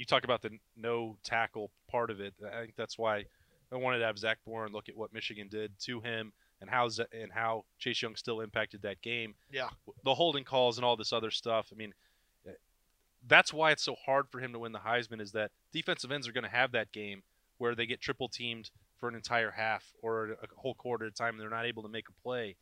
[0.00, 0.48] you talk about the
[0.78, 2.32] no tackle part of it.
[2.42, 3.26] I think that's why
[3.70, 6.32] I wanted to have Zach Bourne look at what Michigan did to him
[6.62, 9.34] and how and how Chase Young still impacted that game.
[9.52, 9.68] Yeah.
[10.02, 11.68] The holding calls and all this other stuff.
[11.70, 11.92] I mean,
[12.48, 12.52] eh,
[13.28, 16.26] that's why it's so hard for him to win the Heisman is that defensive ends
[16.26, 17.22] are going to have that game
[17.58, 21.14] where they get triple teamed for an entire half or a whole quarter at a
[21.14, 22.56] time and they're not able to make a play.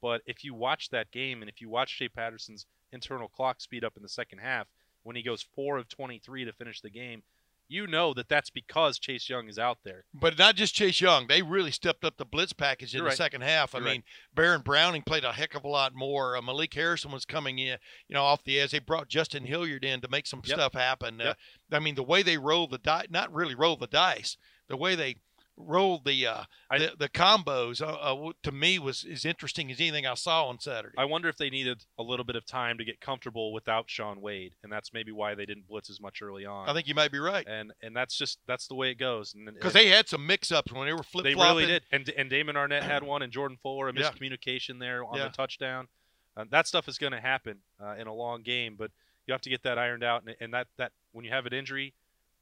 [0.00, 3.82] But if you watch that game and if you watch Shea Patterson's internal clock speed
[3.82, 4.68] up in the second half
[5.04, 7.22] when he goes 4 of 23 to finish the game,
[7.66, 10.04] you know that that's because Chase Young is out there.
[10.12, 11.28] But not just Chase Young.
[11.28, 13.16] They really stepped up the blitz package in You're the right.
[13.16, 13.74] second half.
[13.74, 14.04] I You're mean, right.
[14.34, 16.36] Baron Browning played a heck of a lot more.
[16.36, 18.72] Uh, Malik Harrison was coming in, you know, off the edge.
[18.72, 20.56] They brought Justin Hilliard in to make some Yep.
[20.58, 21.18] stuff happen.
[21.20, 21.38] Yep.
[21.72, 24.36] Uh, I mean, the way they rolled the dice, not really roll the dice,
[24.68, 25.16] the way they
[25.56, 29.80] rolled the uh, I- the, the combos uh, uh, to me was as interesting as
[29.80, 30.94] anything I saw on Saturday.
[30.98, 34.20] I wonder if they needed a little bit of time to get comfortable without Shaun
[34.20, 36.68] Wade, and that's maybe why they didn't blitz as much early on.
[36.68, 39.32] I think you might be right and and that's just that's the way it goes.
[39.32, 41.82] Because they had some mix-ups when they were flip They really did.
[41.92, 44.10] And and Damon Arnette had one, and Jordan Fuller a Yeah.
[44.10, 45.24] miscommunication there on Yeah.
[45.24, 45.88] the touchdown.
[46.36, 48.90] Uh, that stuff is going to happen uh, in a long game, but
[49.26, 50.24] you have to get that ironed out.
[50.26, 51.94] And, and that that when you have an injury,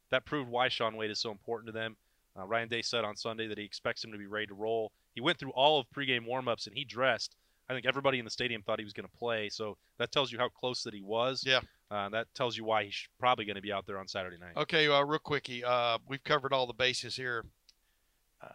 [0.09, 1.95] that proved why Shaun Wade is so important to them.
[2.37, 4.91] Uh, Ryan Day said on Sunday that he expects him to be ready to roll.
[5.13, 7.35] He went through all of pregame warmups and he dressed.
[7.69, 10.31] I think everybody in the stadium thought he was going to play, so that tells
[10.31, 11.43] you how close that he was.
[11.45, 11.61] Yeah.
[11.89, 14.57] Uh, that tells you why he's probably going to be out there on Saturday night.
[14.57, 15.63] Okay, uh, real quickie.
[15.63, 17.45] Uh, we've covered all the bases here.
[18.41, 18.47] Uh,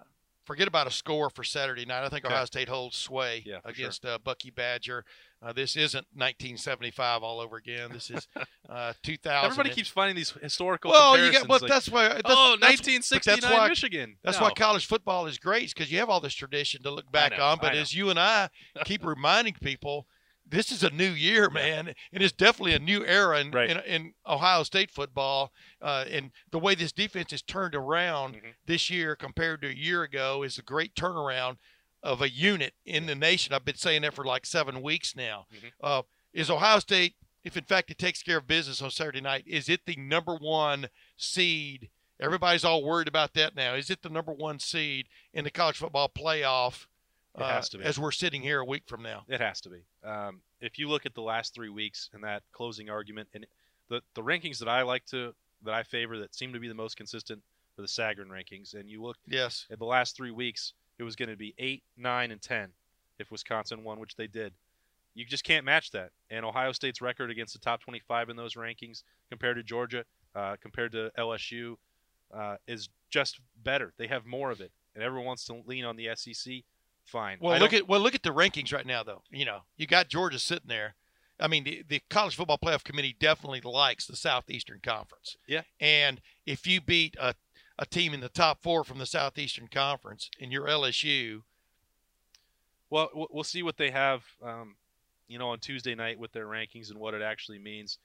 [0.45, 2.05] forget about a score for Saturday night.
[2.05, 2.35] I think Okay.
[2.35, 5.05] Ohio State holds sway Yeah, against uh, Bucky Badger.
[5.41, 7.91] Uh, this isn't 1975 all over again.
[7.93, 8.27] This is
[8.69, 9.45] uh, 2000.
[9.45, 11.47] Everybody keeps finding these historical well, you got.
[11.47, 12.09] But like, that's why.
[12.09, 14.17] That's, oh, that's, 1969 that's why- Michigan.
[14.25, 14.45] That's No.
[14.47, 17.45] why college football is great, because you have all this tradition to look back know,
[17.45, 17.59] on.
[17.61, 18.49] But as you and I
[18.85, 20.07] keep reminding people,
[20.51, 21.95] this is a new year, man.
[22.11, 23.71] It is definitely a new era in, Right.
[23.71, 25.53] in, in Ohio State football.
[25.81, 28.55] Uh, and the way this defense is turned around Mhm.
[28.67, 31.59] this year compared to a year ago is a great turnaround
[32.09, 33.53] of a unit in the nation.
[33.53, 35.47] I've been saying that for like seven weeks now.
[35.55, 35.73] Mhm.
[35.83, 36.03] Uh,
[36.33, 39.69] is Ohio State, if in fact it takes care of business on Saturday night, is
[39.69, 40.89] it the number one
[41.19, 41.91] seed?
[42.19, 43.75] Everybody's all worried about that now.
[43.75, 46.87] Is it the number one seed in the college football playoff?
[47.37, 47.85] It uh, has to be.
[47.85, 49.25] As we're sitting here a week from now.
[49.29, 49.85] It has to be.
[50.03, 53.47] Um, if you look at the last three weeks and that closing argument, and
[53.89, 56.75] the the rankings that I like to that I favor that seem to be the
[56.75, 57.43] most consistent
[57.79, 59.67] are the Sagarin rankings, and you look Yes.
[59.71, 62.71] at the last three weeks, it was going to be eight, nine, and ten
[63.19, 64.53] if Wisconsin won, which they did.
[65.15, 66.11] You just can't match that.
[66.31, 70.05] And Ohio State's record against the top 25 in those rankings compared to Georgia,
[70.37, 71.77] uh, compared to LSU,
[72.33, 73.93] uh, is just better.
[73.97, 76.63] They have more of it, and everyone wants to lean on the SEC.
[77.05, 77.39] Fine.
[77.41, 79.23] Well, I look don't- at well look at the rankings right now, though.
[79.31, 80.95] You know, you got Georgia sitting there.
[81.41, 85.37] I mean, the, the college football playoff committee definitely likes the Southeastern Conference.
[85.47, 85.63] Yeah.
[85.81, 87.35] And if you beat a
[87.79, 91.43] a team in the top four from the Southeastern Conference and you're LSU,
[92.91, 94.77] Well, we'll- see what they have, um,
[95.27, 97.99] you know, on Tuesday night with their rankings and what it actually means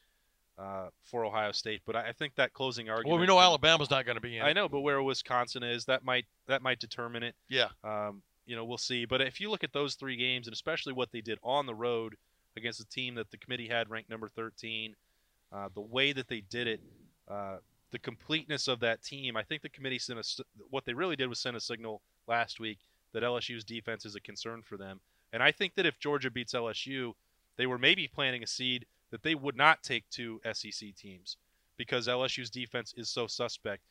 [0.57, 1.82] uh, for Ohio State.
[1.86, 3.13] But I, think that closing argument.
[3.13, 4.43] well, we know Alabama's not going to be in.
[4.43, 7.36] I know, but where Wisconsin is, that might that might determine it.
[7.49, 7.69] Yeah.
[7.84, 9.05] Um, you know, we'll see.
[9.05, 11.74] But if you look at those three games, and especially what they did on the
[11.74, 12.15] road
[12.55, 14.95] against a team that the committee had ranked number 13,
[15.51, 16.82] uh, the way that they did it,
[17.28, 17.57] uh,
[17.93, 20.41] the completeness of that team, I think the committee sent a, s-
[20.71, 22.79] what they really did was send a signal last week
[23.13, 24.99] that LSU's defense is a concern for them.
[25.31, 27.13] And I think that if Georgia beats LSU,
[27.55, 31.37] they were maybe planting a seed that they would not take two SEC teams
[31.77, 33.83] because LSU's defense is so suspect.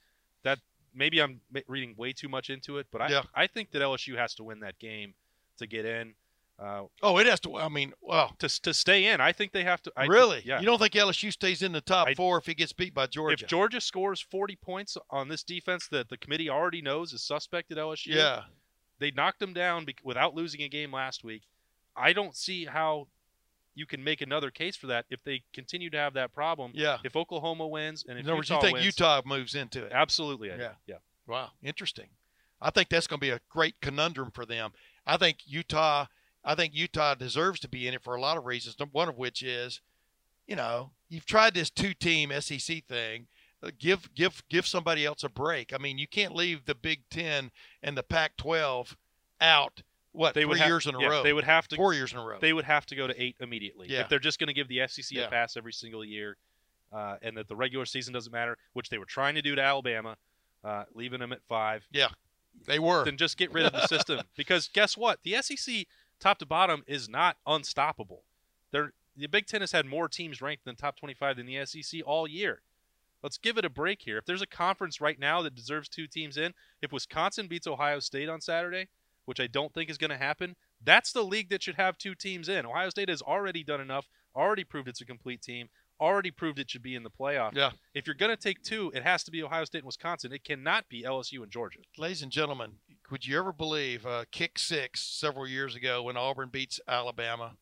[0.42, 0.58] That
[0.92, 3.22] maybe I'm reading way too much into it, but I Yeah.
[3.34, 5.14] I think that LSU has to win that game
[5.58, 6.14] to get in.
[6.58, 7.56] Uh, Oh, it has to.
[7.56, 9.92] I mean, well, to to stay in, I think they have to.
[9.96, 10.42] I, really?
[10.44, 10.60] Yeah.
[10.60, 13.06] You don't think LSU stays in the top I- four if he gets beat by
[13.06, 13.44] Georgia?
[13.44, 17.72] If Georgia scores 40 points on this defense that the committee already knows is suspect
[17.72, 18.42] at LSU, yeah.
[18.98, 21.42] they knocked them down bec without losing a game last week.
[21.96, 23.08] I don't see how
[23.74, 26.72] you can make another case for that if they continue to have that problem.
[26.74, 26.98] Yeah.
[27.04, 29.92] If Oklahoma wins and if In other words, you think wins, Utah moves into it?
[29.92, 30.62] absolutely, I do.
[30.62, 30.72] Yeah.
[30.86, 30.96] yeah.
[31.26, 32.08] Wow, interesting.
[32.60, 34.72] I think that's going to be a great conundrum for them.
[35.06, 36.06] I think Utah.
[36.44, 38.76] I think Utah deserves to be in it for a lot of reasons.
[38.92, 39.80] One of which is,
[40.46, 43.26] you know, you've tried this two-team SEC thing.
[43.62, 45.72] Uh, Give give give somebody else a break.
[45.72, 48.96] I mean, you can't leave the Big Ten and the Pac-12
[49.40, 49.82] out.
[50.10, 51.22] What They three would have, years in a yeah, row?
[51.22, 52.38] They would have to four years in a row.
[52.40, 54.00] they would have to go to eight immediately Yeah.
[54.00, 55.22] if they're just going to give the SEC Yeah.
[55.26, 56.36] a pass every single year,
[56.92, 59.62] uh, and that the regular season doesn't matter, which they were trying to do to
[59.62, 60.16] Alabama,
[60.64, 61.86] uh, leaving them at five.
[61.92, 62.08] Yeah,
[62.66, 63.04] they were.
[63.06, 65.22] Then just get rid of the system because guess what?
[65.22, 65.86] The SEC
[66.22, 68.22] top to bottom is not unstoppable.
[68.70, 71.64] They're, the Big Ten has had more teams ranked in the top 25 than the
[71.66, 72.62] SEC all year.
[73.22, 74.18] Let's give it a break here.
[74.18, 78.00] If there's a conference right now that deserves two teams in, if Wisconsin beats Ohio
[78.00, 78.88] State on Saturday,
[79.26, 82.14] which I don't think is going to happen, that's the league that should have two
[82.14, 82.66] teams in.
[82.66, 85.68] Ohio State has already done enough, already proved it's a complete team,
[86.00, 87.54] already proved it should be in the playoff.
[87.54, 87.70] Yeah.
[87.94, 90.32] If you're going to take two, it has to be Ohio State and Wisconsin.
[90.32, 91.78] It cannot be LSU and Georgia.
[91.96, 92.72] Ladies and gentlemen,
[93.12, 97.52] would you ever believe uh, kick six several years ago when Auburn beats Alabama,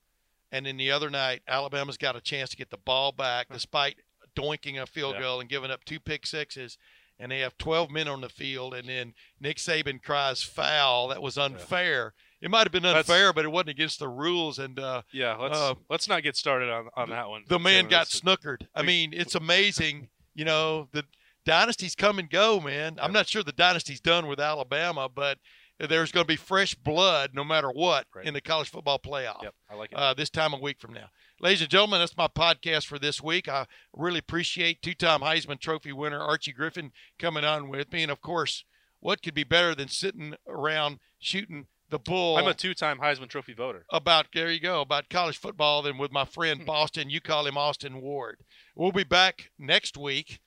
[0.52, 3.96] and then the other night Alabama's got a chance to get the ball back despite
[4.36, 5.20] doinking a field Yeah.
[5.22, 6.78] goal and giving up two pick sixes,
[7.18, 11.08] and they have 12 men on the field, and then Nick Saban cries foul.
[11.08, 12.14] That was unfair.
[12.40, 15.58] It might have been unfair, but it wasn't against the rules, and uh, Yeah, let's
[15.58, 17.42] Uh, let's not get started on, on that one.
[17.48, 18.66] the man got snookered.
[18.74, 20.08] I mean, it's amazing.
[20.34, 21.04] You know, the
[21.50, 22.98] dynasties come and go, man.
[23.02, 25.38] I'm not sure the dynasty's done with Alabama, but
[25.80, 28.24] there's going to be fresh blood no matter what Right.
[28.26, 29.98] in the college football playoff Yep, I like it.
[29.98, 31.08] uh, this time a week from now.
[31.40, 33.48] Ladies and gentlemen, that's my podcast for this week.
[33.48, 38.02] I really appreciate two time Heisman Trophy winner Archie Griffin coming on with me.
[38.02, 38.64] And of course,
[39.00, 42.36] what could be better than sitting around shooting the bull?
[42.36, 43.86] I'm a two-time Heisman Trophy voter.
[43.90, 47.08] about there you go about college football than with my friend Boston.
[47.10, 48.40] You call him Austin Ward.
[48.76, 50.38] We'll be back next week.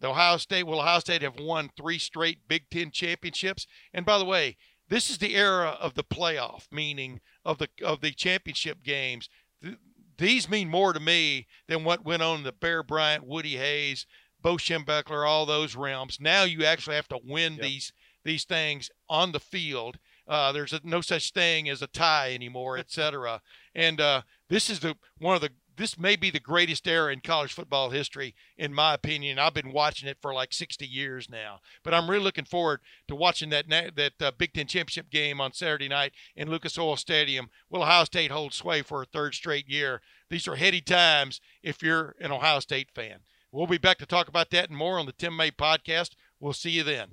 [0.00, 3.66] The Ohio State will Ohio State have won three straight Big Ten championships.
[3.92, 4.56] And by the way,
[4.88, 9.28] this is the era of the playoff, meaning of the of the championship games.
[9.62, 9.76] Th-
[10.16, 14.06] these mean more to me than what went on in the Bear Bryant, Woody Hayes,
[14.40, 16.18] Bo Schembechler, all those realms.
[16.20, 17.62] Now you actually have to win Yep.
[17.62, 17.92] these
[18.24, 19.98] these things on the field.
[20.26, 23.40] Uh, there's a, no such thing as a tie anymore, etc.
[23.74, 27.20] And uh, this is the one of the this may be the greatest era in
[27.20, 29.38] college football history, in my opinion.
[29.38, 33.14] I've been watching it for like 60 years now, but I'm really looking forward to
[33.14, 37.48] watching that that uh, Big Ten championship game on Saturday night in Lucas Oil Stadium.
[37.70, 40.02] Will Ohio State hold sway for a third straight year?
[40.28, 43.20] These are heady times if you're an Ohio State fan.
[43.50, 46.10] We'll be back to talk about that and more on the Tim May podcast.
[46.40, 47.12] We'll see you then.